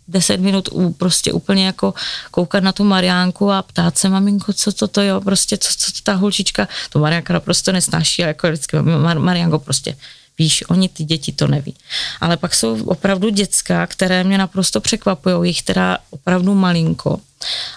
deset 0.09 0.41
minut 0.41 0.69
u, 0.73 0.93
prostě 0.93 1.33
úplně 1.33 1.67
jako 1.67 1.95
koukat 2.31 2.63
na 2.63 2.73
tu 2.73 2.85
Mariánku 2.85 3.51
a 3.51 3.63
ptát 3.63 3.99
se, 3.99 4.09
maminko, 4.09 4.53
co 4.53 4.73
to, 4.73 4.89
to 4.89 5.03
jo, 5.03 5.21
prostě, 5.21 5.59
co, 5.59 5.69
co 5.79 5.93
to 5.93 5.99
ta 6.03 6.15
holčička, 6.15 6.69
to 6.91 6.99
Mariánka 6.99 7.41
prostě 7.41 7.73
nesnáší 7.73 8.23
jako 8.23 8.49
vždycky, 8.49 8.77
Mar, 8.77 9.19
Mariánko 9.19 9.59
prostě, 9.59 9.97
víš, 10.39 10.65
oni 10.71 10.89
ty 10.89 11.05
děti 11.05 11.33
to 11.33 11.47
neví. 11.47 11.75
Ale 12.21 12.37
pak 12.37 12.55
jsou 12.55 12.85
opravdu 12.85 13.29
dětská, 13.29 13.87
které 13.87 14.25
mě 14.25 14.39
naprosto 14.39 14.81
překvapují, 14.81 15.51
jich 15.51 15.63
teda 15.63 15.99
opravdu 16.11 16.55
malinko, 16.55 17.21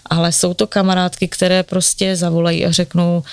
ale 0.06 0.32
jsou 0.32 0.54
to 0.54 0.68
kamarádky, 0.68 1.28
které 1.28 1.64
prostě 1.64 2.16
zavolají 2.16 2.66
a 2.66 2.72
řeknou, 2.72 3.24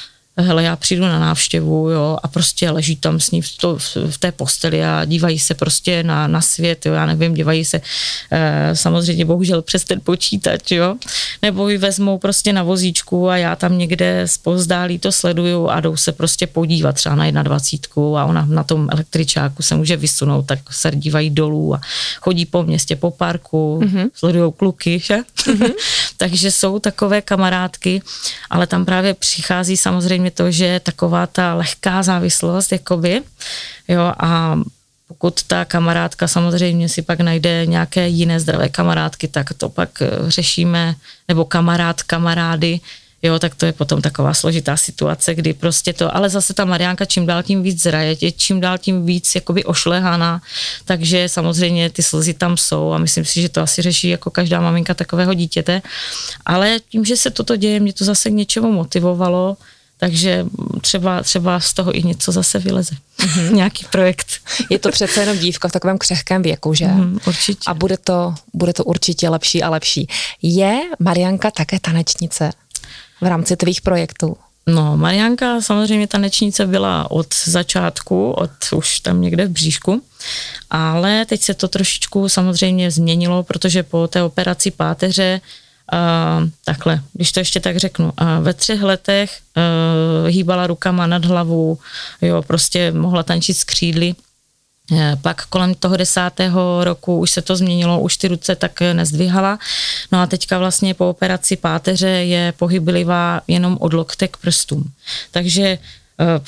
hele, 0.42 0.62
já 0.62 0.76
přijdu 0.76 1.02
na 1.02 1.18
návštěvu, 1.18 1.90
jo, 1.90 2.18
a 2.22 2.28
prostě 2.28 2.70
leží 2.70 2.96
tam 2.96 3.20
s 3.20 3.30
ní 3.30 3.42
v, 3.42 3.56
to, 3.56 3.78
v 4.10 4.18
té 4.18 4.32
posteli 4.32 4.84
a 4.84 5.04
dívají 5.04 5.38
se 5.38 5.54
prostě 5.54 6.02
na, 6.02 6.26
na 6.26 6.40
svět, 6.40 6.86
jo, 6.86 6.92
já 6.92 7.06
nevím, 7.06 7.34
dívají 7.34 7.64
se 7.64 7.80
e, 8.30 8.76
samozřejmě 8.76 9.24
bohužel 9.24 9.62
přes 9.62 9.84
ten 9.84 10.00
počítač, 10.04 10.70
jo, 10.70 10.96
nebo 11.42 11.68
ji 11.68 11.78
vezmou 11.78 12.18
prostě 12.18 12.52
na 12.52 12.62
vozíčku 12.62 13.28
a 13.28 13.36
já 13.36 13.56
tam 13.56 13.78
někde 13.78 14.22
zpozdálí 14.28 14.98
to 14.98 15.12
sleduju 15.12 15.68
a 15.68 15.80
jdou 15.80 15.96
se 15.96 16.12
prostě 16.12 16.46
podívat 16.46 16.92
třeba 16.92 17.14
na 17.14 17.42
21 17.42 18.20
a 18.20 18.24
ona 18.24 18.46
na 18.48 18.64
tom 18.64 18.88
električáku 18.90 19.62
se 19.62 19.74
může 19.74 19.96
vysunout, 19.96 20.46
tak 20.46 20.58
se 20.70 20.90
dívají 20.90 21.30
dolů 21.30 21.74
a 21.74 21.80
chodí 22.20 22.46
po 22.46 22.62
městě, 22.62 22.96
po 22.96 23.10
parku, 23.10 23.80
mm-hmm. 23.82 24.10
sledují 24.14 24.52
kluky, 24.56 24.98
že? 24.98 25.16
Mm-hmm. 25.16 25.72
Takže 26.16 26.50
jsou 26.50 26.78
takové 26.78 27.22
kamarádky, 27.22 28.02
ale 28.50 28.66
tam 28.66 28.84
právě 28.84 29.14
přichází 29.14 29.76
samozřejmě 29.76 30.30
to, 30.32 30.50
že 30.50 30.66
je 30.66 30.80
taková 30.80 31.26
ta 31.26 31.54
lehká 31.54 32.02
závislost, 32.02 32.72
jakoby, 32.72 33.22
jo, 33.88 34.12
a 34.18 34.58
pokud 35.08 35.42
ta 35.42 35.64
kamarádka 35.64 36.28
samozřejmě 36.28 36.88
si 36.88 37.02
pak 37.02 37.20
najde 37.20 37.66
nějaké 37.66 38.08
jiné 38.08 38.40
zdravé 38.40 38.68
kamarádky, 38.68 39.28
tak 39.28 39.52
to 39.52 39.68
pak 39.68 40.02
eh, 40.02 40.10
řešíme, 40.28 40.94
nebo 41.28 41.44
kamarád, 41.44 42.02
kamarády, 42.02 42.80
jo, 43.22 43.38
tak 43.38 43.54
to 43.54 43.66
je 43.66 43.72
potom 43.72 44.02
taková 44.02 44.34
složitá 44.34 44.76
situace, 44.76 45.34
kdy 45.34 45.52
prostě 45.52 45.92
to, 45.92 46.16
ale 46.16 46.28
zase 46.28 46.54
ta 46.54 46.64
Mariánka 46.64 47.04
čím 47.04 47.26
dál 47.26 47.42
tím 47.42 47.62
víc 47.62 47.82
zraje, 47.82 48.16
je 48.20 48.32
čím 48.32 48.60
dál 48.60 48.78
tím 48.78 49.06
víc 49.06 49.34
jakoby 49.34 49.64
ošlehaná, 49.64 50.42
takže 50.84 51.28
samozřejmě 51.28 51.90
ty 51.90 52.02
slzy 52.02 52.34
tam 52.34 52.56
jsou 52.56 52.92
a 52.92 52.98
myslím 52.98 53.24
si, 53.24 53.42
že 53.42 53.48
to 53.48 53.60
asi 53.60 53.82
řeší 53.82 54.08
jako 54.08 54.30
každá 54.30 54.60
maminka 54.60 54.94
takového 54.94 55.34
dítěte, 55.34 55.82
ale 56.46 56.80
tím, 56.88 57.04
že 57.04 57.16
se 57.16 57.30
toto 57.30 57.56
děje, 57.56 57.80
mě 57.80 57.92
to 57.92 58.04
zase 58.04 58.30
k 58.30 58.32
něčemu 58.32 58.72
motivovalo, 58.72 59.56
takže 60.02 60.46
třeba, 60.80 61.22
třeba 61.22 61.60
z 61.60 61.74
toho 61.74 61.98
i 61.98 62.02
něco 62.02 62.32
zase 62.32 62.58
vyleze. 62.58 62.94
Mm-hmm. 63.18 63.52
Nějaký 63.52 63.86
projekt. 63.90 64.26
Je 64.70 64.78
to 64.78 64.90
přece 64.90 65.20
jenom 65.20 65.38
dívka 65.38 65.68
v 65.68 65.72
takovém 65.72 65.98
křehkém 65.98 66.42
věku, 66.42 66.74
že? 66.74 66.86
Mm, 66.86 67.18
určitě. 67.26 67.60
A 67.66 67.74
bude 67.74 67.96
to, 67.96 68.34
bude 68.54 68.72
to 68.72 68.84
určitě 68.84 69.28
lepší 69.28 69.62
a 69.62 69.70
lepší. 69.70 70.08
Je 70.42 70.80
Marianka 70.98 71.50
také 71.50 71.80
tanečnice 71.80 72.50
v 73.20 73.26
rámci 73.26 73.56
tvých 73.56 73.80
projektů? 73.80 74.36
No, 74.66 74.96
Marianka 74.96 75.60
samozřejmě 75.60 76.06
tanečnice 76.06 76.66
byla 76.66 77.10
od 77.10 77.34
začátku, 77.44 78.30
od 78.30 78.50
už 78.74 79.00
tam 79.00 79.20
někde 79.20 79.46
v 79.46 79.50
bříšku, 79.50 80.02
ale 80.70 81.26
teď 81.26 81.42
se 81.42 81.54
to 81.54 81.68
trošičku 81.68 82.28
samozřejmě 82.28 82.90
změnilo, 82.90 83.42
protože 83.42 83.82
po 83.82 84.08
té 84.08 84.22
operaci 84.22 84.70
páteře 84.70 85.40
Uh, 85.92 86.48
takhle, 86.64 87.00
když 87.12 87.32
to 87.32 87.40
ještě 87.40 87.60
tak 87.60 87.76
řeknu, 87.76 88.04
uh, 88.04 88.44
ve 88.44 88.54
třech 88.54 88.82
letech 88.82 89.40
uh, 89.56 90.28
hýbala 90.28 90.66
rukama 90.66 91.06
nad 91.06 91.24
hlavou, 91.24 91.78
jo, 92.22 92.42
prostě 92.42 92.92
mohla 92.92 93.22
tančit 93.22 93.56
s 93.56 93.64
křídly, 93.64 94.14
pak 95.22 95.46
kolem 95.46 95.74
toho 95.74 95.96
desátého 95.96 96.84
roku 96.84 97.18
už 97.18 97.30
se 97.30 97.42
to 97.42 97.56
změnilo, 97.56 98.00
už 98.00 98.16
ty 98.16 98.28
ruce 98.28 98.56
tak 98.56 98.80
nezdvihala. 98.80 99.58
No 100.12 100.20
a 100.20 100.26
teďka 100.26 100.58
vlastně 100.58 100.94
po 100.94 101.08
operaci 101.08 101.56
páteře 101.56 102.08
je 102.08 102.52
pohyblivá 102.56 103.40
jenom 103.48 103.78
od 103.80 103.92
lokte 103.92 104.28
k 104.28 104.36
prstům. 104.36 104.90
Takže 105.30 105.78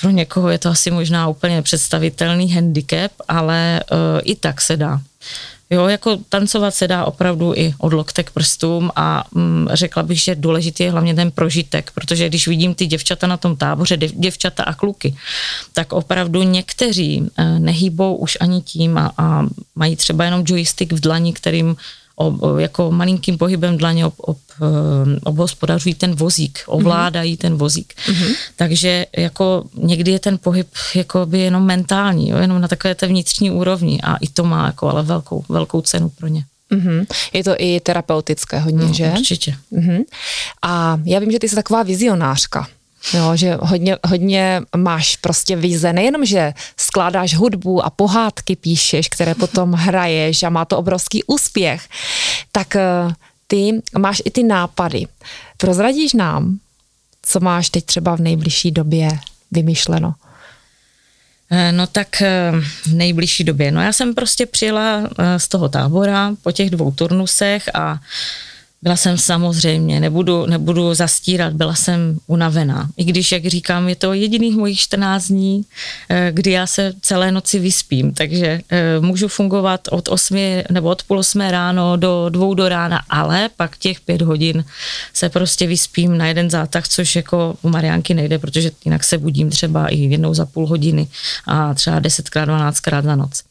pro 0.00 0.10
někoho 0.10 0.48
je 0.48 0.58
to 0.58 0.68
asi 0.68 0.90
možná 0.90 1.28
úplně 1.28 1.56
nepředstavitelný 1.56 2.52
handicap, 2.52 3.12
ale 3.28 3.80
i 4.22 4.34
tak 4.36 4.60
se 4.60 4.76
dá. 4.76 5.00
Jo, 5.74 5.86
jako 5.86 6.16
tancovat 6.28 6.74
se 6.74 6.88
dá 6.88 7.04
opravdu 7.04 7.52
i 7.56 7.74
od 7.78 7.92
lokte 7.92 8.22
k 8.22 8.30
prstům 8.30 8.90
a 8.96 9.24
mm, 9.32 9.68
řekla 9.72 10.02
bych, 10.02 10.20
že 10.20 10.34
důležitý 10.34 10.82
je 10.82 10.90
hlavně 10.90 11.14
ten 11.14 11.30
prožitek, 11.30 11.90
protože 11.94 12.28
když 12.28 12.48
vidím 12.48 12.74
ty 12.74 12.86
děvčata 12.86 13.26
na 13.26 13.36
tom 13.36 13.56
táboře, 13.56 13.96
děvčata 13.96 14.62
a 14.62 14.74
kluky, 14.74 15.14
tak 15.72 15.92
opravdu 15.92 16.42
někteří 16.42 17.30
eh, 17.36 17.58
nehýbou 17.58 18.16
už 18.16 18.38
ani 18.40 18.62
tím 18.62 18.98
a, 18.98 19.12
a 19.18 19.46
mají 19.74 19.96
třeba 19.96 20.24
jenom 20.24 20.44
joystick 20.46 20.92
v 20.92 21.00
dlani, 21.00 21.32
kterým 21.32 21.76
ob, 22.16 22.40
jako 22.58 22.90
malinkým 22.90 23.38
pohybem 23.38 23.76
dlaně 23.76 24.06
ob, 24.06 24.14
ob, 24.16 24.38
eh, 24.62 25.20
obhospodařují 25.24 25.94
ten 25.94 26.14
vozík, 26.14 26.58
ovládají 26.66 27.34
mm-hmm. 27.34 27.40
ten 27.40 27.54
vozík. 27.56 27.94
Mm-hmm. 28.06 28.34
Takže 28.56 29.06
jako 29.16 29.64
někdy 29.74 30.10
je 30.10 30.18
ten 30.18 30.38
pohyb 30.38 30.68
jako 30.94 31.26
by 31.26 31.38
jenom 31.38 31.66
mentální, 31.66 32.28
jo, 32.28 32.38
jenom 32.38 32.60
na 32.60 32.68
takové 32.68 32.94
té 32.94 33.06
vnitřní 33.06 33.50
úrovni 33.50 34.00
a 34.02 34.16
i 34.16 34.28
to 34.28 34.44
má 34.44 34.66
jako 34.66 34.88
ale 34.88 35.02
velkou, 35.02 35.44
velkou 35.48 35.80
cenu 35.80 36.08
pro 36.08 36.26
ně. 36.26 36.44
Mm-hmm. 36.70 37.06
Je 37.32 37.44
to 37.44 37.54
i 37.58 37.80
terapeutické 37.80 38.58
hodně, 38.58 38.86
no, 38.86 38.92
že? 38.92 39.10
Určitě. 39.10 39.56
Mm-hmm. 39.72 40.04
A 40.62 41.00
já 41.04 41.18
vím, 41.18 41.30
že 41.30 41.38
ty 41.38 41.48
jsi 41.48 41.54
taková 41.54 41.82
vizionářka. 41.82 42.68
Jo, 43.12 43.36
že 43.36 43.58
hodně, 43.60 43.96
hodně 44.04 44.62
máš 44.76 45.16
prostě 45.16 45.56
vize, 45.56 45.92
nejenom, 45.92 46.24
že 46.24 46.52
skládáš 46.76 47.34
hudbu 47.34 47.84
a 47.84 47.90
pohádky 47.90 48.56
píšeš, 48.56 49.08
které 49.08 49.34
potom 49.34 49.72
hraješ 49.72 50.42
a 50.42 50.50
má 50.50 50.64
to 50.64 50.78
obrovský 50.78 51.24
úspěch, 51.24 51.88
tak 52.52 52.76
eh, 52.76 52.82
ty 53.46 53.82
máš 53.98 54.22
i 54.24 54.30
ty 54.30 54.42
nápady. 54.42 55.06
Prozradíš 55.56 56.12
nám, 56.12 56.58
co 57.22 57.40
máš 57.40 57.70
teď 57.70 57.84
třeba 57.84 58.16
v 58.16 58.20
nejbližší 58.20 58.70
době 58.70 59.08
vymyšleno? 59.52 60.14
Eh, 61.50 61.72
no 61.72 61.86
tak 61.86 62.22
eh, 62.22 62.52
v 62.82 62.94
nejbližší 62.94 63.44
době. 63.44 63.70
No 63.70 63.82
já 63.82 63.92
jsem 63.92 64.14
prostě 64.14 64.46
přijela 64.46 65.08
z 65.36 65.48
toho 65.48 65.68
tábora 65.68 66.34
po 66.42 66.52
těch 66.52 66.70
dvou 66.70 66.90
turnusech 66.90 67.68
a 67.74 67.98
byla 68.84 68.96
jsem 68.96 69.18
samozřejmě, 69.18 70.00
nebudu, 70.00 70.46
nebudu 70.46 70.94
zastírat, 70.94 71.52
byla 71.52 71.74
jsem 71.74 72.18
unavená. 72.26 72.88
I 72.96 73.04
když, 73.04 73.32
jak 73.32 73.46
říkám, 73.46 73.88
je 73.88 73.96
to 73.96 74.12
jediných 74.12 74.56
mojich 74.56 74.78
14 74.78 75.28
dní, 75.28 75.64
eh, 76.08 76.30
kdy 76.32 76.50
já 76.50 76.66
se 76.66 76.92
celé 77.00 77.32
noci 77.32 77.58
vyspím, 77.58 78.14
takže 78.14 78.60
eh, 78.70 79.00
můžu 79.00 79.28
fungovat 79.28 79.88
od 79.90 80.08
8 80.08 80.64
nebo 80.70 80.88
od 80.88 81.02
půl 81.02 81.18
8 81.18 81.40
ráno 81.40 81.96
do 81.96 82.28
dvou 82.28 82.54
do 82.54 82.68
rána, 82.68 83.00
ale 83.08 83.48
pak 83.56 83.76
těch 83.76 84.00
pět 84.00 84.22
hodin 84.22 84.64
se 85.12 85.28
prostě 85.28 85.66
vyspím 85.66 86.18
na 86.18 86.26
jeden 86.26 86.50
zátah, 86.50 86.88
což 86.88 87.16
jako 87.16 87.56
u 87.62 87.68
Mariánky 87.68 88.14
nejde, 88.14 88.38
protože 88.38 88.70
jinak 88.84 89.04
se 89.04 89.18
budím 89.18 89.50
třeba 89.50 89.88
i 89.88 89.96
jednou 89.96 90.34
za 90.34 90.46
půl 90.46 90.66
hodiny 90.66 91.08
a 91.46 91.74
třeba 91.74 92.00
10krát, 92.00 92.46
12krát 92.46 93.02
za 93.02 93.16
noc. 93.16 93.42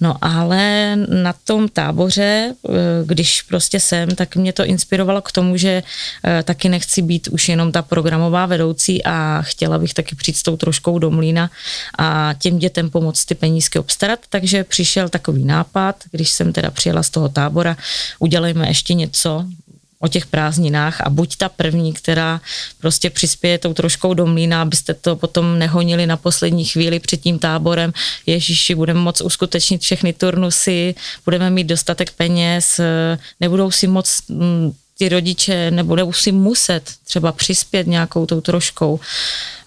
No 0.00 0.16
ale 0.20 0.96
na 0.96 1.32
tom 1.44 1.68
táboře, 1.68 2.54
eh, 2.54 2.72
když 3.04 3.42
prostě 3.42 3.80
jsem, 3.80 4.10
tak 4.10 4.36
mě 4.36 4.52
to 4.52 4.64
inspirovalo 4.64 5.22
k 5.22 5.32
tomu, 5.32 5.56
že 5.56 5.82
eh, 6.24 6.42
taky 6.42 6.68
nechci 6.68 7.02
být 7.02 7.28
už 7.28 7.48
jenom 7.48 7.72
ta 7.72 7.82
programová 7.82 8.46
vedoucí 8.46 9.04
a 9.04 9.42
chtěla 9.42 9.78
bych 9.78 9.94
taky 9.94 10.14
přijít 10.14 10.36
s 10.36 10.42
tou 10.42 10.56
troškou 10.56 10.98
do 10.98 11.10
mlína 11.10 11.50
a 11.98 12.34
těm 12.38 12.58
dětem 12.58 12.90
pomoct 12.90 13.24
ty 13.24 13.34
penízky 13.34 13.78
obstarat, 13.78 14.18
takže 14.28 14.64
přišel 14.64 15.08
takový 15.08 15.44
nápad, 15.44 15.96
když 16.10 16.30
jsem 16.30 16.52
teda 16.52 16.70
přijela 16.70 17.02
z 17.02 17.10
toho 17.10 17.28
tábora, 17.28 17.76
udělejme 18.18 18.68
ještě 18.68 18.94
něco, 18.94 19.46
o 20.02 20.08
těch 20.08 20.26
prázdninách 20.26 21.00
a 21.00 21.10
buď 21.10 21.36
ta 21.36 21.48
první, 21.48 21.92
která 21.92 22.40
prostě 22.80 23.10
přispěje 23.10 23.58
tou 23.58 23.74
troškou 23.74 24.14
do 24.14 24.26
mlína, 24.26 24.62
abyste 24.62 24.94
to 24.94 25.16
potom 25.16 25.58
nehonili 25.58 26.06
na 26.06 26.16
poslední 26.16 26.64
chvíli 26.64 27.00
před 27.00 27.20
tím 27.20 27.38
táborem. 27.38 27.92
Ježíši, 28.26 28.74
budeme 28.74 29.00
moc 29.00 29.20
uskutečnit 29.20 29.82
všechny 29.82 30.12
turnusy, 30.12 30.94
budeme 31.24 31.50
mít 31.50 31.64
dostatek 31.64 32.10
peněz, 32.10 32.80
nebudou 33.40 33.70
si 33.70 33.86
moc 33.86 34.22
mm, 34.28 34.72
ty 34.98 35.08
rodiče 35.08 35.70
nebudou 35.70 36.12
si 36.12 36.32
muset 36.32 36.82
třeba 37.04 37.32
přispět 37.32 37.86
nějakou 37.86 38.26
tou 38.26 38.40
troškou. 38.40 39.00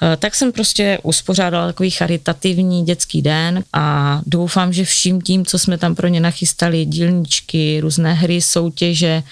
Eh, 0.01 0.17
tak 0.17 0.35
jsem 0.35 0.51
prostě 0.51 0.99
uspořádala 1.03 1.67
takový 1.67 1.91
charitativní 1.91 2.85
dětský 2.85 3.21
den 3.21 3.63
a 3.73 4.21
doufám, 4.25 4.73
že 4.73 4.85
vším 4.85 5.21
tím, 5.21 5.45
co 5.45 5.59
jsme 5.59 5.77
tam 5.77 5.95
pro 5.95 6.07
ně 6.07 6.19
nachystali, 6.19 6.85
dílničky, 6.85 7.79
různé 7.79 8.13
hry, 8.13 8.41
soutěže, 8.41 9.23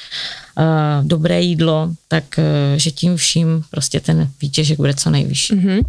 dobré 1.02 1.42
jídlo, 1.42 1.90
tak 2.08 2.40
eh, 2.40 2.80
že 2.80 2.92
tím 2.92 3.18
vším 3.18 3.64
prostě 3.72 4.00
ten 4.00 4.30
výtěžek 4.42 4.78
bude 4.78 4.94
co 4.94 5.10
nejvyšší. 5.10 5.54
Mm-hmm. 5.56 5.82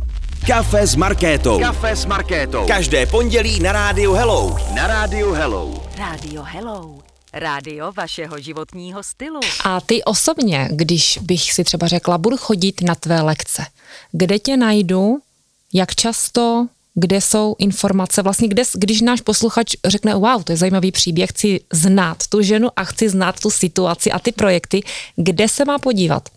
Kafe 0.46 0.87
s 0.87 0.96
Markétou. 0.96 1.61
Kafe 1.61 1.96
s 1.96 2.07
Markétou. 2.07 2.66
Každé 2.66 3.07
pondělí 3.07 3.61
na 3.61 3.72
rádiu 3.72 4.12
Hello. 4.12 4.57
Na 4.74 4.87
rádiu 4.87 5.33
Hello. 5.33 5.85
Rádio 5.98 6.42
Hello. 6.42 6.98
Rádio 7.33 7.92
vašeho 7.92 8.40
životního 8.40 9.03
stylu. 9.03 9.40
A 9.64 9.81
ty 9.81 10.05
osobně, 10.05 10.68
když 10.72 11.18
bych 11.22 11.53
si 11.53 11.64
třeba 11.64 11.87
řekla, 11.87 12.18
budu 12.18 12.37
chodit 12.37 12.83
na 12.83 12.94
tvé 12.94 13.20
lekce, 13.20 13.66
kde 14.12 14.38
tě 14.38 14.57
najdu, 14.57 15.18
jak 15.72 15.94
často, 15.94 16.66
kde 16.94 17.20
jsou 17.20 17.57
informace, 17.59 18.22
vlastně 18.22 18.48
kde, 18.48 18.62
když 18.74 19.00
náš 19.00 19.20
posluchač 19.20 19.74
řekne, 19.87 20.14
wow, 20.14 20.42
to 20.42 20.52
je 20.52 20.57
zajímavý 20.57 20.92
příběh, 20.92 21.30
chci 21.30 21.61
znát 21.72 22.26
tu 22.26 22.42
ženu 22.42 22.68
a 22.76 22.85
chci 22.85 23.09
znát 23.09 23.40
tu 23.40 23.50
situaci 23.50 24.12
a 24.12 24.18
ty 24.18 24.33
projekty, 24.33 24.83
kde 25.16 25.48
se 25.48 25.64
má 25.64 25.78
podívat? 25.78 26.28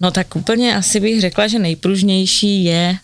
No 0.00 0.10
tak 0.10 0.36
úplně 0.36 0.76
asi 0.76 1.00
bych 1.00 1.20
řekla, 1.20 1.46
že 1.46 1.58
nejpružnější 1.58 2.64
je 2.64 2.98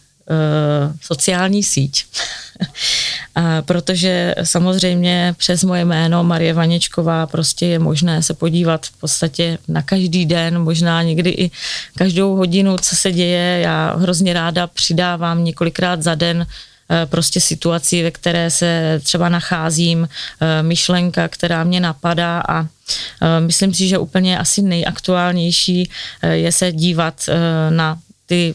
sociální 1.00 1.62
síť. 1.62 2.04
A 3.34 3.62
protože 3.62 4.34
samozřejmě 4.42 5.34
přes 5.38 5.64
moje 5.64 5.84
jméno 5.84 6.24
Marie 6.24 6.52
Vaněčková 6.52 7.26
prostě 7.26 7.66
je 7.66 7.78
možné 7.78 8.22
se 8.22 8.34
podívat 8.34 8.86
v 8.86 8.92
podstatě 8.92 9.58
na 9.68 9.82
každý 9.82 10.26
den, 10.26 10.58
možná 10.58 11.02
někdy 11.02 11.30
i 11.30 11.50
každou 11.96 12.36
hodinu, 12.36 12.76
co 12.78 12.96
se 12.96 13.12
děje. 13.12 13.60
Já 13.60 13.96
hrozně 13.96 14.32
ráda 14.32 14.66
přidávám 14.66 15.44
několikrát 15.44 16.02
za 16.02 16.14
den 16.14 16.46
eh, 16.46 17.06
prostě 17.06 17.40
situaci, 17.40 18.02
ve 18.02 18.10
které 18.10 18.50
se 18.50 19.00
třeba 19.04 19.28
nacházím, 19.28 20.08
eh, 20.40 20.62
myšlenka, 20.62 21.28
která 21.28 21.64
mě 21.64 21.80
napadá 21.80 22.42
a 22.48 22.62
eh, 22.62 23.40
myslím 23.40 23.74
si, 23.74 23.88
že 23.88 23.98
úplně 23.98 24.38
asi 24.38 24.62
nejaktuálnější 24.62 25.90
je 26.22 26.52
se 26.52 26.72
dívat 26.72 27.28
na 27.70 27.98
ty 28.26 28.54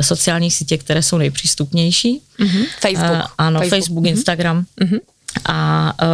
sociální 0.00 0.50
sítě, 0.50 0.78
které 0.78 1.02
jsou 1.02 1.18
nejpřístupnější. 1.18 2.20
Mm-hmm. 2.38 2.66
Facebook. 2.80 3.10
Uh, 3.10 3.22
ano, 3.38 3.60
Facebook, 3.60 3.70
Facebook 3.70 4.04
mm-hmm. 4.04 4.08
Instagram. 4.08 4.64
Mm-hmm. 4.80 5.00
A 5.44 5.92
uh, 6.02 6.08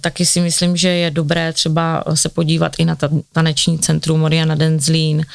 taky 0.00 0.26
si 0.26 0.40
myslím, 0.40 0.76
že 0.76 0.88
je 0.88 1.10
dobré 1.10 1.52
třeba 1.52 2.04
se 2.14 2.28
podívat 2.28 2.72
i 2.78 2.84
na 2.84 2.96
ta, 2.96 3.08
taneční 3.32 3.78
centrum 3.78 4.20
Mariana 4.20 4.54
Denzlín. 4.54 5.26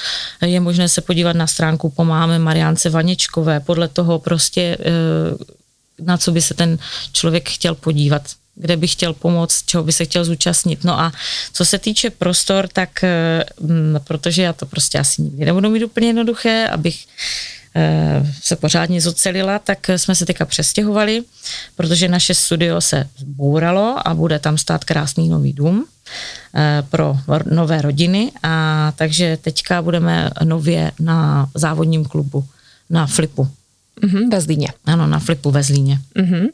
Je 0.41 0.59
možné 0.59 0.89
se 0.89 1.01
podívat 1.01 1.35
na 1.35 1.47
stránku 1.47 1.89
Pomáháme 1.89 2.39
Mariánce 2.39 2.89
Vaněčkové. 2.89 3.59
Podle 3.59 3.87
toho 3.87 4.19
prostě, 4.19 4.77
uh, 4.79 6.05
na 6.05 6.17
co 6.17 6.31
by 6.31 6.41
se 6.41 6.53
ten 6.53 6.77
člověk 7.13 7.49
chtěl 7.49 7.75
podívat 7.75 8.23
kde 8.59 8.77
by 8.77 8.87
chtěl 8.87 9.13
pomoct, 9.13 9.63
čeho 9.65 9.83
by 9.83 9.91
se 9.91 10.05
chtěl 10.05 10.25
zúčastnit. 10.25 10.83
No 10.83 10.99
a 10.99 11.11
co 11.53 11.65
se 11.65 11.77
týče 11.77 12.09
prostor, 12.09 12.67
tak 12.67 13.03
m, 13.03 13.99
protože 14.03 14.41
já 14.41 14.53
to 14.53 14.65
prostě 14.65 14.99
asi 14.99 15.21
nikdy 15.21 15.45
nebudu 15.45 15.69
mít 15.69 15.83
úplně 15.83 16.07
jednoduché, 16.07 16.67
abych 16.67 17.05
Eh, 17.05 17.56
se 18.41 18.55
pořádně 18.55 19.01
zocelila, 19.01 19.59
tak 19.59 19.89
jsme 19.89 20.15
se 20.15 20.25
teďka 20.25 20.45
přestěhovali, 20.45 21.23
protože 21.75 22.07
naše 22.07 22.33
studio 22.33 22.81
se 22.81 23.07
zbouralo 23.17 24.07
a 24.07 24.13
bude 24.13 24.39
tam 24.39 24.57
stát 24.57 24.83
krásný 24.83 25.29
nový 25.29 25.53
dům 25.53 25.85
eh, 26.55 26.83
pro 26.89 27.17
nové 27.51 27.81
rodiny 27.81 28.31
a 28.43 28.93
takže 28.95 29.37
teďka 29.41 29.81
budeme 29.81 30.29
nově 30.43 30.91
na 30.99 31.49
závodním 31.55 32.05
klubu, 32.05 32.45
na 32.89 33.07
Flipu. 33.07 33.47
Mm-hmm, 34.01 34.31
ve 34.31 34.41
Zlíně. 34.41 34.67
Ano, 34.85 35.07
na 35.07 35.19
Flipu 35.19 35.51
ve 35.51 35.63
Zlíně. 35.63 35.99
Mm-hmm. 36.15 36.47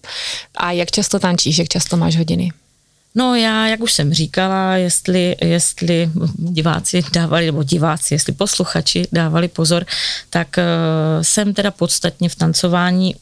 A 0.56 0.72
jak 0.72 0.92
často 0.92 1.20
tančíš, 1.20 1.58
jak 1.58 1.68
často 1.68 1.98
máš 1.98 2.18
hodiny? 2.18 2.52
No 3.16 3.36
já, 3.36 3.68
jak 3.68 3.80
už 3.80 3.94
jsem 3.94 4.14
říkala, 4.14 4.76
jestli, 4.76 5.36
jestli 5.42 6.10
diváci 6.38 7.04
dávali, 7.14 7.46
nebo 7.46 7.64
diváci, 7.64 8.14
jestli 8.14 8.34
posluchači 8.34 9.08
dávali 9.12 9.48
pozor, 9.48 9.86
tak 10.30 10.48
uh, 10.58 10.64
jsem 11.22 11.54
teda 11.54 11.72
podstatně 11.72 12.30
v 12.30 12.36
tancování 12.36 13.16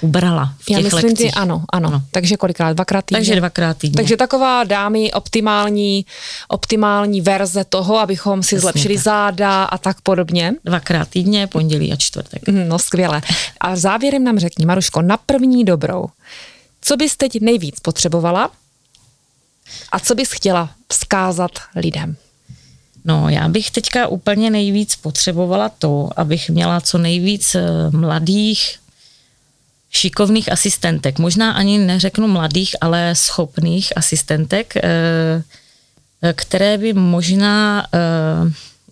ubrala 0.00 0.54
v 0.58 0.64
těch 0.64 0.76
Já 0.76 0.82
myslím, 0.82 1.04
lekcích. 1.04 1.30
Ty, 1.30 1.32
ano, 1.32 1.64
ano, 1.72 1.88
ano. 1.88 2.02
Takže 2.10 2.36
kolikrát? 2.36 2.72
Dvakrát 2.72 3.04
týdně? 3.04 3.18
Takže 3.18 3.36
dvakrát 3.36 3.78
týdně. 3.78 3.96
Takže 3.96 4.16
taková 4.16 4.64
dámy 4.64 5.12
optimální, 5.12 6.06
optimální 6.48 7.20
verze 7.20 7.64
toho, 7.64 7.98
abychom 7.98 8.42
si 8.42 8.54
Jasně 8.54 8.60
zlepšili 8.60 8.94
tak. 8.94 9.04
záda 9.04 9.64
a 9.64 9.78
tak 9.78 10.00
podobně. 10.00 10.52
Dvakrát 10.64 11.08
týdně, 11.08 11.46
pondělí 11.46 11.92
a 11.92 11.96
čtvrtek. 11.96 12.42
No 12.48 12.78
skvěle. 12.78 13.22
A 13.60 13.76
závěrem 13.76 14.24
nám 14.24 14.38
řekni, 14.38 14.66
Maruško, 14.66 15.02
na 15.02 15.16
první 15.16 15.64
dobrou, 15.64 16.06
co 16.80 16.96
bys 16.96 17.16
teď 17.16 17.40
nejvíc 17.40 17.80
potřebovala, 17.80 18.50
a 19.92 20.00
co 20.00 20.14
bys 20.14 20.30
chtěla 20.30 20.70
vzkázat 20.92 21.50
lidem? 21.76 22.16
No, 23.04 23.28
já 23.28 23.48
bych 23.48 23.70
teďka 23.70 24.06
úplně 24.06 24.50
nejvíc 24.50 24.96
potřebovala 24.96 25.68
to, 25.68 26.10
abych 26.16 26.50
měla 26.50 26.80
co 26.80 26.98
nejvíc 26.98 27.54
eh, 27.54 27.62
mladých 27.90 28.78
šikovných 29.90 30.52
asistentek. 30.52 31.18
Možná 31.18 31.52
ani 31.52 31.78
neřeknu 31.78 32.28
mladých, 32.28 32.76
ale 32.80 33.14
schopných 33.14 33.96
asistentek, 33.96 34.74
které 36.34 36.78
by 36.78 36.92
možná, 36.92 37.86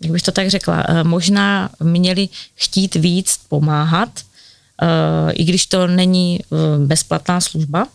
jak 0.00 0.12
bych 0.12 0.22
to 0.22 0.32
tak 0.32 0.50
řekla, 0.50 0.86
možná 1.02 1.70
měli 1.80 2.28
chtít 2.54 2.94
víc 2.94 3.38
pomáhat, 3.48 4.08
i 5.32 5.44
když 5.44 5.66
to 5.66 5.86
není 5.86 6.40
bezplatná 6.86 7.40
služba, 7.40 7.86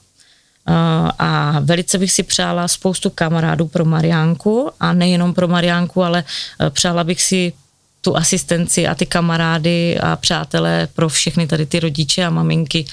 a 1.20 1.60
velice 1.60 1.98
bych 1.98 2.12
si 2.12 2.24
přála 2.24 2.68
spoustu 2.68 3.10
kamarádů 3.10 3.68
pro 3.68 3.86
Mariánku 3.86 4.72
a 4.80 4.94
nejenom 4.94 5.34
pro 5.34 5.48
Mariánku, 5.48 6.04
ale 6.04 6.24
e, 6.62 6.70
přála 6.70 7.04
bych 7.04 7.22
si 7.22 7.54
tu 8.02 8.18
asistenci 8.18 8.88
a 8.88 8.96
ty 8.96 9.06
kamarády 9.06 10.00
a 10.00 10.16
přátelé 10.16 10.88
pro 10.94 11.10
všechny 11.10 11.48
tady 11.48 11.66
ty 11.66 11.80
rodiče 11.80 12.26
a 12.26 12.30
maminky 12.30 12.86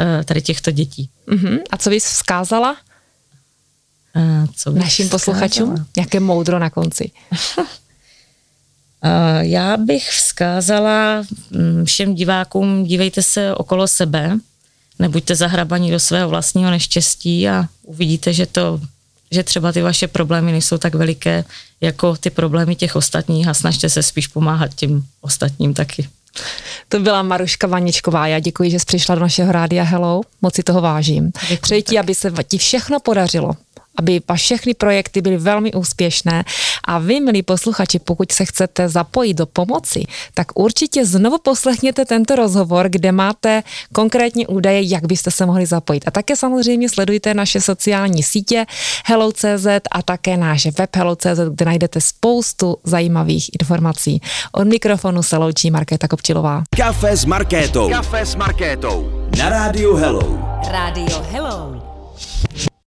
e, 0.00 0.24
tady 0.24 0.42
těchto 0.42 0.70
dětí. 0.70 1.08
Uh-huh. 1.28 1.58
A 1.70 1.76
co 1.76 1.90
bys 1.90 2.04
vzkázala? 2.04 2.76
Uh, 4.16 4.46
co 4.56 4.70
bych 4.72 4.82
Našim 4.82 5.08
posluchačům? 5.08 5.86
Jaké 5.96 6.20
moudro 6.20 6.58
na 6.58 6.70
konci? 6.70 7.10
Já 9.40 9.76
bych 9.76 10.10
vzkázala 10.10 11.22
mm, 11.50 11.84
všem 11.84 12.14
divákům, 12.14 12.84
dívejte 12.84 13.22
se 13.22 13.54
okolo 13.54 13.88
sebe, 13.88 14.38
nebuďte 15.00 15.34
zahrabaní 15.34 15.90
do 15.90 16.00
svého 16.00 16.28
vlastního 16.28 16.70
neštěstí 16.70 17.48
a 17.48 17.64
uvidíte, 17.82 18.32
že 18.32 18.46
to 18.46 18.80
že 19.32 19.42
třeba 19.42 19.72
ty 19.72 19.82
vaše 19.82 20.08
problémy 20.08 20.52
nejsou 20.52 20.78
tak 20.78 20.94
veliké 20.94 21.44
jako 21.80 22.16
ty 22.16 22.30
problémy 22.30 22.76
těch 22.76 22.96
ostatních 22.96 23.48
a 23.48 23.54
snažte 23.54 23.90
se 23.90 24.02
spíš 24.02 24.26
pomáhat 24.26 24.74
těm 24.74 25.02
ostatním 25.20 25.74
taky. 25.74 26.08
To 26.88 27.00
byla 27.00 27.22
Maruška 27.22 27.66
Vaničková. 27.66 28.26
Já 28.26 28.38
děkuji, 28.38 28.70
že 28.70 28.78
jsi 28.78 28.86
přišla 28.86 29.14
do 29.14 29.20
našeho 29.20 29.52
rádia 29.52 29.82
Hello. 29.84 30.20
Moc 30.42 30.54
si 30.54 30.62
toho 30.62 30.80
vážím. 30.80 31.32
Děkuji, 31.48 31.58
Přeji 31.62 31.82
ti, 31.82 31.98
aby 31.98 32.14
se 32.14 32.32
ti 32.48 32.58
všechno 32.58 33.00
podařilo 33.00 33.52
aby 34.00 34.20
všechny 34.34 34.74
projekty 34.74 35.20
byly 35.20 35.36
velmi 35.36 35.72
úspěšné. 35.72 36.44
A 36.84 36.98
vy, 36.98 37.20
milí 37.20 37.42
posluchači, 37.42 37.98
pokud 37.98 38.32
se 38.32 38.44
chcete 38.44 38.88
zapojit 38.88 39.34
do 39.34 39.46
pomoci, 39.46 40.04
tak 40.34 40.46
určitě 40.54 41.06
znovu 41.06 41.38
poslechněte 41.38 42.04
tento 42.04 42.36
rozhovor, 42.36 42.88
kde 42.88 43.12
máte 43.12 43.62
konkrétně 43.92 44.46
údaje, 44.46 44.80
jak 44.82 45.06
byste 45.06 45.30
se 45.30 45.46
mohli 45.46 45.66
zapojit. 45.66 46.08
A 46.08 46.10
také 46.10 46.36
samozřejmě 46.36 46.88
sledujte 46.88 47.34
naše 47.34 47.60
sociální 47.60 48.22
sítě 48.22 48.66
Hello.cz 49.06 49.66
a 49.92 50.02
také 50.02 50.36
náš 50.36 50.66
web 50.66 50.96
Hello.cz, 50.96 51.40
kde 51.54 51.64
najdete 51.64 52.00
spoustu 52.00 52.76
zajímavých 52.84 53.50
informací. 53.60 54.20
Od 54.52 54.64
mikrofonu 54.64 55.22
se 55.22 55.36
loučí 55.36 55.70
Markéta 55.70 56.08
Kopčilová. 56.08 56.62
Kafe 56.76 57.16
s 57.16 57.24
Markétou. 57.24 57.90
Kafe 57.90 58.26
s 58.26 58.34
Markétou. 58.34 59.28
Na 59.38 59.48
rádiu 59.48 59.96
Hello. 59.96 60.38
Rádio 60.70 61.22
Hello. 61.32 61.90